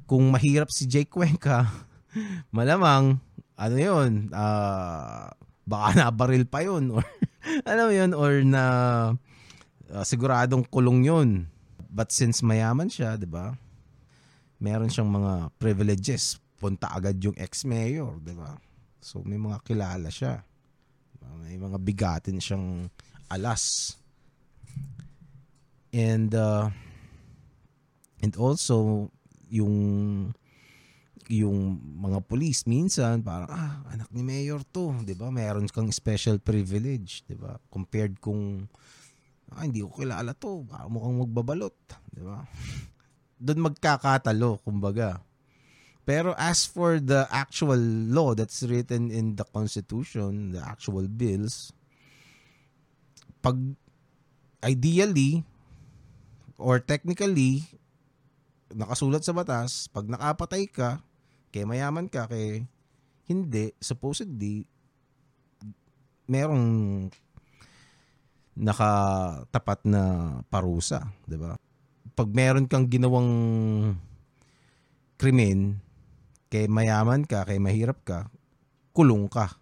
Kung 0.04 0.28
mahirap 0.28 0.68
si 0.68 0.84
Jake 0.84 1.08
Cuenca, 1.08 1.64
malamang 2.56 3.16
ano 3.56 3.76
'yun, 3.76 4.28
uh, 4.32 5.32
baka 5.64 5.88
nabaril 5.98 6.44
pa 6.44 6.60
'yun 6.60 6.92
or 6.92 7.04
alam 7.68 7.84
mo 7.90 7.94
yun, 7.94 8.12
or 8.14 8.32
na 8.46 8.64
uh, 9.90 10.04
siguradong 10.04 10.66
kulong 10.68 11.02
yun. 11.06 11.30
But 11.92 12.08
since 12.14 12.40
mayaman 12.40 12.88
siya, 12.88 13.20
di 13.20 13.28
ba? 13.28 13.52
Meron 14.62 14.88
siyang 14.88 15.10
mga 15.12 15.52
privileges. 15.60 16.40
Punta 16.56 16.88
agad 16.94 17.18
yung 17.18 17.34
ex-mayor, 17.34 18.22
di 18.22 18.32
ba? 18.32 18.54
So 19.02 19.20
may 19.26 19.36
mga 19.36 19.60
kilala 19.66 20.08
siya. 20.08 20.40
May 21.42 21.58
mga 21.58 21.76
bigatin 21.82 22.38
siyang 22.38 22.86
alas. 23.28 23.96
And 25.92 26.32
uh, 26.32 26.72
and 28.24 28.32
also 28.40 29.08
yung 29.52 29.76
yung 31.28 31.78
mga 32.02 32.24
police 32.26 32.66
minsan 32.66 33.22
parang 33.22 33.48
ah 33.52 33.84
anak 33.92 34.08
ni 34.10 34.24
mayor 34.24 34.64
to. 34.72 34.96
'di 35.04 35.14
ba? 35.14 35.28
Mayroon 35.28 35.68
kang 35.68 35.92
special 35.92 36.40
privilege 36.40 37.22
'di 37.28 37.36
ba? 37.36 37.60
Compared 37.68 38.18
kung 38.18 38.66
ah, 39.52 39.62
hindi 39.62 39.84
ko 39.84 39.92
kilala 39.92 40.32
to. 40.32 40.64
Baka 40.64 40.88
mukhang 40.88 41.20
magbabalot. 41.28 41.76
'di 42.12 42.22
ba? 42.24 42.42
Doon 43.44 43.60
magkakatalo 43.68 44.64
kumbaga. 44.64 45.20
Pero 46.02 46.34
as 46.34 46.66
for 46.66 46.98
the 46.98 47.30
actual 47.30 47.78
law 48.10 48.34
that's 48.34 48.66
written 48.66 49.14
in 49.14 49.38
the 49.38 49.46
constitution 49.46 50.50
the 50.50 50.58
actual 50.58 51.06
bills 51.06 51.70
pag 53.38 53.54
ideally 54.66 55.46
or 56.62 56.78
technically 56.78 57.66
nakasulat 58.72 59.26
sa 59.26 59.34
batas 59.34 59.90
pag 59.90 60.06
nakapatay 60.06 60.70
ka 60.70 61.02
kaya 61.52 61.68
mayaman 61.68 62.08
ka, 62.08 62.24
kay 62.32 62.64
hindi, 63.28 63.76
supposedly, 63.76 64.64
merong 66.24 66.64
nakatapat 68.56 69.84
na 69.84 70.02
parusa, 70.48 71.12
'di 71.28 71.36
ba? 71.36 71.60
Pag 72.16 72.28
meron 72.32 72.64
kang 72.64 72.88
ginawang 72.88 73.28
krimen, 75.20 75.76
kay 76.48 76.72
mayaman 76.72 77.28
ka, 77.28 77.44
kay 77.44 77.60
mahirap 77.60 78.00
ka, 78.00 78.32
kulong 78.96 79.28
ka. 79.28 79.60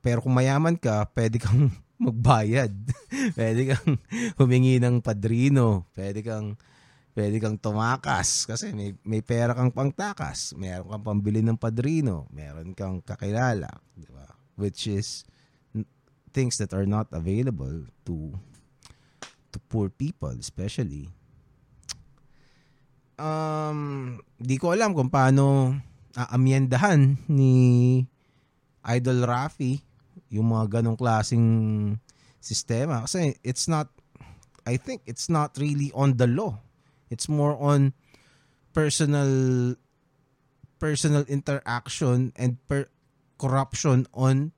Pero 0.00 0.24
kung 0.24 0.36
mayaman 0.36 0.80
ka, 0.80 1.04
pwede 1.12 1.36
kang 1.36 1.68
magbayad. 1.98 2.74
pwede 3.38 3.74
kang 3.74 3.98
humingi 4.40 4.82
ng 4.82 5.00
padrino. 5.00 5.86
Pwede 5.94 6.20
kang 6.20 6.58
pwede 7.14 7.38
kang 7.38 7.54
tumakas 7.54 8.42
kasi 8.42 8.74
may, 8.74 8.90
may 9.06 9.22
pera 9.22 9.54
kang 9.54 9.70
pangtakas, 9.70 10.52
meron 10.58 10.90
kang 10.90 11.06
pambili 11.06 11.40
ng 11.46 11.54
padrino, 11.54 12.26
meron 12.34 12.74
kang 12.74 12.98
kakilala, 12.98 13.70
di 13.94 14.10
ba? 14.10 14.26
Which 14.58 14.90
is 14.90 15.22
things 16.34 16.58
that 16.58 16.74
are 16.74 16.86
not 16.86 17.06
available 17.14 17.86
to 18.02 18.34
to 19.54 19.58
poor 19.70 19.86
people 19.86 20.34
especially. 20.34 21.06
Um, 23.14 24.18
di 24.34 24.58
ko 24.58 24.74
alam 24.74 24.90
kung 24.90 25.06
paano 25.06 25.78
aamyendahan 26.18 27.14
ni 27.30 27.54
Idol 28.82 29.22
Rafi 29.22 29.78
yung 30.34 30.50
mga 30.50 30.80
ganong 30.80 30.98
klasing 30.98 31.46
sistema. 32.42 33.06
Kasi 33.06 33.38
it's 33.46 33.70
not 33.70 33.94
I 34.66 34.80
think 34.80 35.06
it's 35.06 35.30
not 35.30 35.54
really 35.60 35.94
on 35.94 36.18
the 36.18 36.26
law. 36.26 36.58
It's 37.12 37.30
more 37.30 37.54
on 37.60 37.94
personal 38.74 39.30
personal 40.82 41.22
interaction 41.30 42.34
and 42.34 42.58
per 42.66 42.90
corruption 43.38 44.10
on 44.12 44.50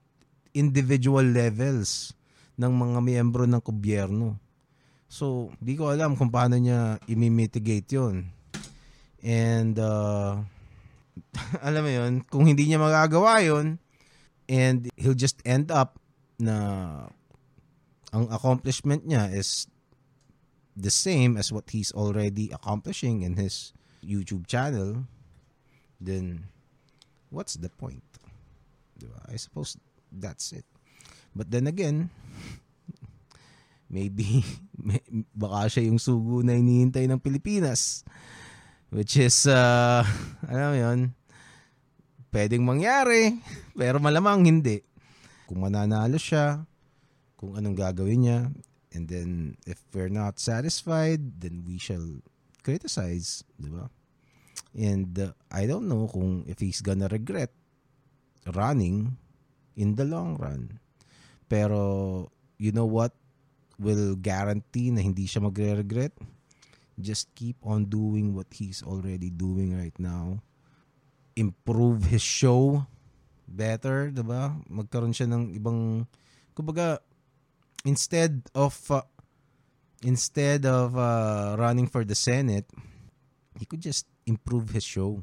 individual 0.57 1.23
levels 1.23 2.17
ng 2.57 2.73
mga 2.73 2.99
miyembro 3.05 3.45
ng 3.45 3.61
gobyerno. 3.61 4.41
So, 5.07 5.55
di 5.61 5.77
ko 5.77 5.93
alam 5.93 6.17
kung 6.17 6.33
paano 6.33 6.57
niya 6.57 6.99
i-mitigate 7.07 7.95
yon 7.95 8.27
And, 9.23 9.77
uh, 9.77 10.41
alam 11.67 11.83
mo 11.85 11.91
yun, 11.93 12.13
kung 12.27 12.49
hindi 12.49 12.67
niya 12.67 12.81
magagawa 12.81 13.45
yon 13.45 13.79
and 14.49 14.89
he'll 14.97 15.19
just 15.19 15.43
end 15.45 15.71
up 15.71 15.99
na 16.39 17.09
ang 18.13 18.29
accomplishment 18.31 19.05
niya 19.05 19.33
is 19.33 19.67
the 20.77 20.93
same 20.93 21.37
as 21.37 21.51
what 21.51 21.73
he's 21.73 21.91
already 21.93 22.53
accomplishing 22.53 23.25
in 23.25 23.41
his 23.41 23.73
YouTube 24.05 24.47
channel, 24.47 25.09
then 26.01 26.53
what's 27.33 27.57
the 27.57 27.73
point? 27.73 28.05
Diba? 29.01 29.19
I 29.27 29.37
suppose 29.37 29.77
that's 30.13 30.53
it. 30.53 30.65
But 31.35 31.51
then 31.51 31.67
again, 31.67 32.13
maybe 33.91 34.45
may, 34.77 35.01
baka 35.33 35.73
siya 35.73 35.89
yung 35.89 36.01
sugo 36.01 36.45
na 36.45 36.57
hinihintay 36.57 37.09
ng 37.09 37.21
Pilipinas. 37.21 38.05
Which 38.93 39.19
is, 39.19 39.49
uh, 39.51 40.07
alam 40.53 40.69
mo 40.73 40.77
yun, 40.79 41.01
pwedeng 42.31 42.65
mangyari, 42.65 43.37
pero 43.79 43.99
malamang 43.99 44.47
hindi. 44.47 44.83
Kung 45.47 45.63
mananalo 45.63 46.19
siya, 46.19 46.63
kung 47.39 47.55
anong 47.55 47.77
gagawin 47.79 48.21
niya, 48.23 48.41
And 48.97 49.13
then, 49.13 49.61
if 49.69 49.85
we're 49.93 50.09
not 50.09 50.41
satisfied, 50.41 51.21
then 51.45 51.69
we 51.69 51.77
shall 51.77 52.25
criticize, 52.65 53.45
di 53.61 53.69
ba? 53.69 53.93
And 54.73 55.13
uh, 55.21 55.37
I 55.53 55.69
don't 55.69 55.85
know 55.85 56.09
kung 56.09 56.49
if 56.49 56.65
he's 56.65 56.81
gonna 56.81 57.13
regret 57.13 57.53
running 58.57 59.21
in 59.77 60.01
the 60.01 60.09
long 60.09 60.41
run. 60.41 60.81
Pero, 61.45 62.33
you 62.57 62.73
know 62.73 62.89
what 62.89 63.13
will 63.77 64.17
guarantee 64.17 64.89
na 64.89 65.05
hindi 65.05 65.29
siya 65.29 65.45
magre-regret? 65.45 66.17
Just 66.97 67.29
keep 67.37 67.61
on 67.69 67.93
doing 67.93 68.33
what 68.33 68.49
he's 68.57 68.81
already 68.81 69.29
doing 69.29 69.77
right 69.77 69.97
now. 70.01 70.41
Improve 71.37 72.09
his 72.09 72.25
show 72.25 72.89
better, 73.47 74.11
'di 74.11 74.25
ba? 74.25 74.57
Magkaroon 74.67 75.15
siya 75.15 75.29
ng 75.31 75.55
ibang 75.55 76.09
kumbaga 76.57 76.99
instead 77.87 78.43
of 78.57 78.75
uh, 78.91 79.05
instead 80.03 80.67
of 80.67 80.97
uh, 80.99 81.55
running 81.61 81.87
for 81.87 82.03
the 82.03 82.17
Senate, 82.17 82.67
he 83.57 83.65
could 83.65 83.81
just 83.81 84.09
improve 84.27 84.75
his 84.75 84.85
show 84.85 85.23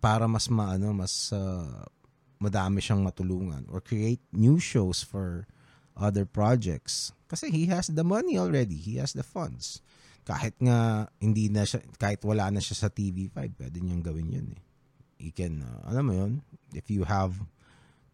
para 0.00 0.24
mas 0.26 0.48
maano 0.48 0.96
mas 0.96 1.30
uh, 1.30 1.84
madami 2.40 2.80
siyang 2.80 3.04
matulungan 3.04 3.68
or 3.68 3.84
create 3.84 4.20
new 4.32 4.56
shows 4.56 5.04
for 5.04 5.46
other 5.94 6.24
projects. 6.24 7.12
Kasi 7.28 7.52
he 7.52 7.68
has 7.70 7.92
the 7.92 8.02
money 8.02 8.40
already. 8.40 8.74
He 8.74 8.96
has 8.98 9.12
the 9.12 9.22
funds. 9.22 9.84
Kahit 10.24 10.56
nga 10.58 11.08
hindi 11.20 11.52
na 11.52 11.68
siya, 11.68 11.84
kahit 12.00 12.24
wala 12.26 12.50
na 12.50 12.58
siya 12.58 12.76
sa 12.76 12.88
TV5, 12.90 13.36
pwede 13.60 13.78
niyang 13.78 14.02
gawin 14.02 14.34
yun 14.34 14.48
eh. 14.56 14.60
He 15.20 15.36
can, 15.36 15.60
uh, 15.60 15.92
alam 15.92 16.08
mo 16.08 16.14
yun, 16.16 16.32
if 16.72 16.88
you 16.88 17.04
have 17.04 17.36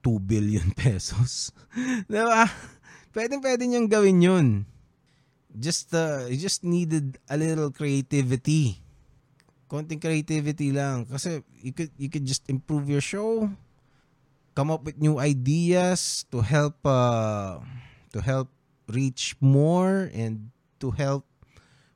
2 0.02 0.18
billion 0.26 0.74
pesos, 0.78 1.54
diba? 2.10 2.50
Pwede, 3.14 3.38
pwede 3.38 3.62
niyang 3.64 3.86
gawin 3.86 4.18
yun. 4.18 4.46
Just, 5.54 5.94
uh, 5.94 6.26
you 6.26 6.36
just 6.36 6.66
needed 6.66 7.16
a 7.30 7.38
little 7.38 7.70
creativity. 7.70 8.82
Konting 9.70 10.02
creativity 10.02 10.74
lang. 10.74 11.06
Kasi 11.06 11.40
you 11.62 11.70
could, 11.70 11.94
you 11.94 12.10
could 12.10 12.26
just 12.26 12.44
improve 12.50 12.90
your 12.90 13.00
show 13.00 13.48
come 14.56 14.72
up 14.72 14.88
with 14.88 14.96
new 14.96 15.20
ideas 15.20 16.24
to 16.32 16.40
help 16.40 16.80
uh, 16.88 17.60
to 18.10 18.24
help 18.24 18.48
reach 18.88 19.36
more 19.38 20.08
and 20.16 20.48
to 20.80 20.90
help 20.96 21.28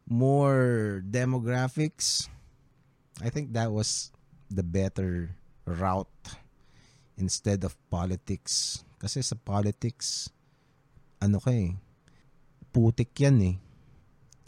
more 0.04 1.00
demographics. 1.08 2.28
I 3.24 3.32
think 3.32 3.56
that 3.56 3.72
was 3.72 4.12
the 4.50 4.66
better 4.66 5.30
route 5.64 6.26
instead 7.16 7.62
of 7.64 7.78
politics. 7.88 8.82
Kasi 8.98 9.22
sa 9.22 9.38
politics, 9.38 10.28
ano 11.22 11.40
ka 11.40 11.54
eh, 11.54 11.78
putik 12.74 13.14
yan 13.22 13.38
eh. 13.40 13.56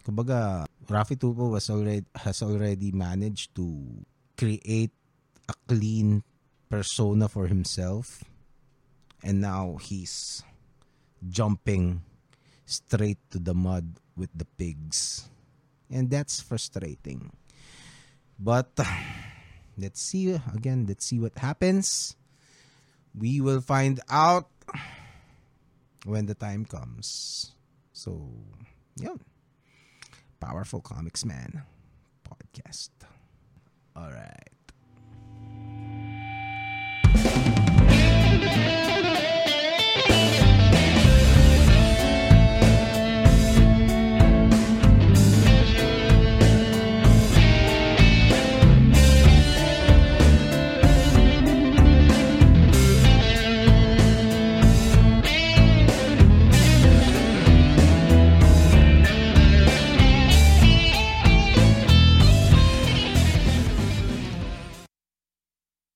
Kumbaga, 0.02 0.66
Rafi 0.90 1.14
Tupo 1.14 1.54
was 1.54 1.70
already, 1.70 2.04
has 2.18 2.42
already 2.42 2.90
managed 2.90 3.54
to 3.54 3.70
create 4.34 4.90
a 5.46 5.54
clean 5.70 6.26
persona 6.68 7.28
for 7.28 7.46
himself 7.46 8.24
and 9.22 9.40
now 9.40 9.76
he's 9.76 10.42
jumping 11.28 12.02
straight 12.64 13.18
to 13.30 13.38
the 13.38 13.54
mud 13.54 14.00
with 14.16 14.30
the 14.34 14.48
pigs 14.58 15.28
and 15.90 16.10
that's 16.10 16.40
frustrating 16.40 17.30
but 18.38 18.72
Let's 19.82 20.00
see 20.00 20.30
again. 20.54 20.86
Let's 20.86 21.04
see 21.04 21.18
what 21.18 21.36
happens. 21.36 22.14
We 23.18 23.40
will 23.40 23.60
find 23.60 23.98
out 24.08 24.46
when 26.06 26.26
the 26.26 26.34
time 26.34 26.64
comes. 26.64 27.50
So, 27.92 28.30
yeah. 28.94 29.18
Powerful 30.38 30.80
Comics 30.80 31.24
Man 31.24 31.66
podcast. 32.22 32.90
All 33.96 34.10
right. 34.10 34.48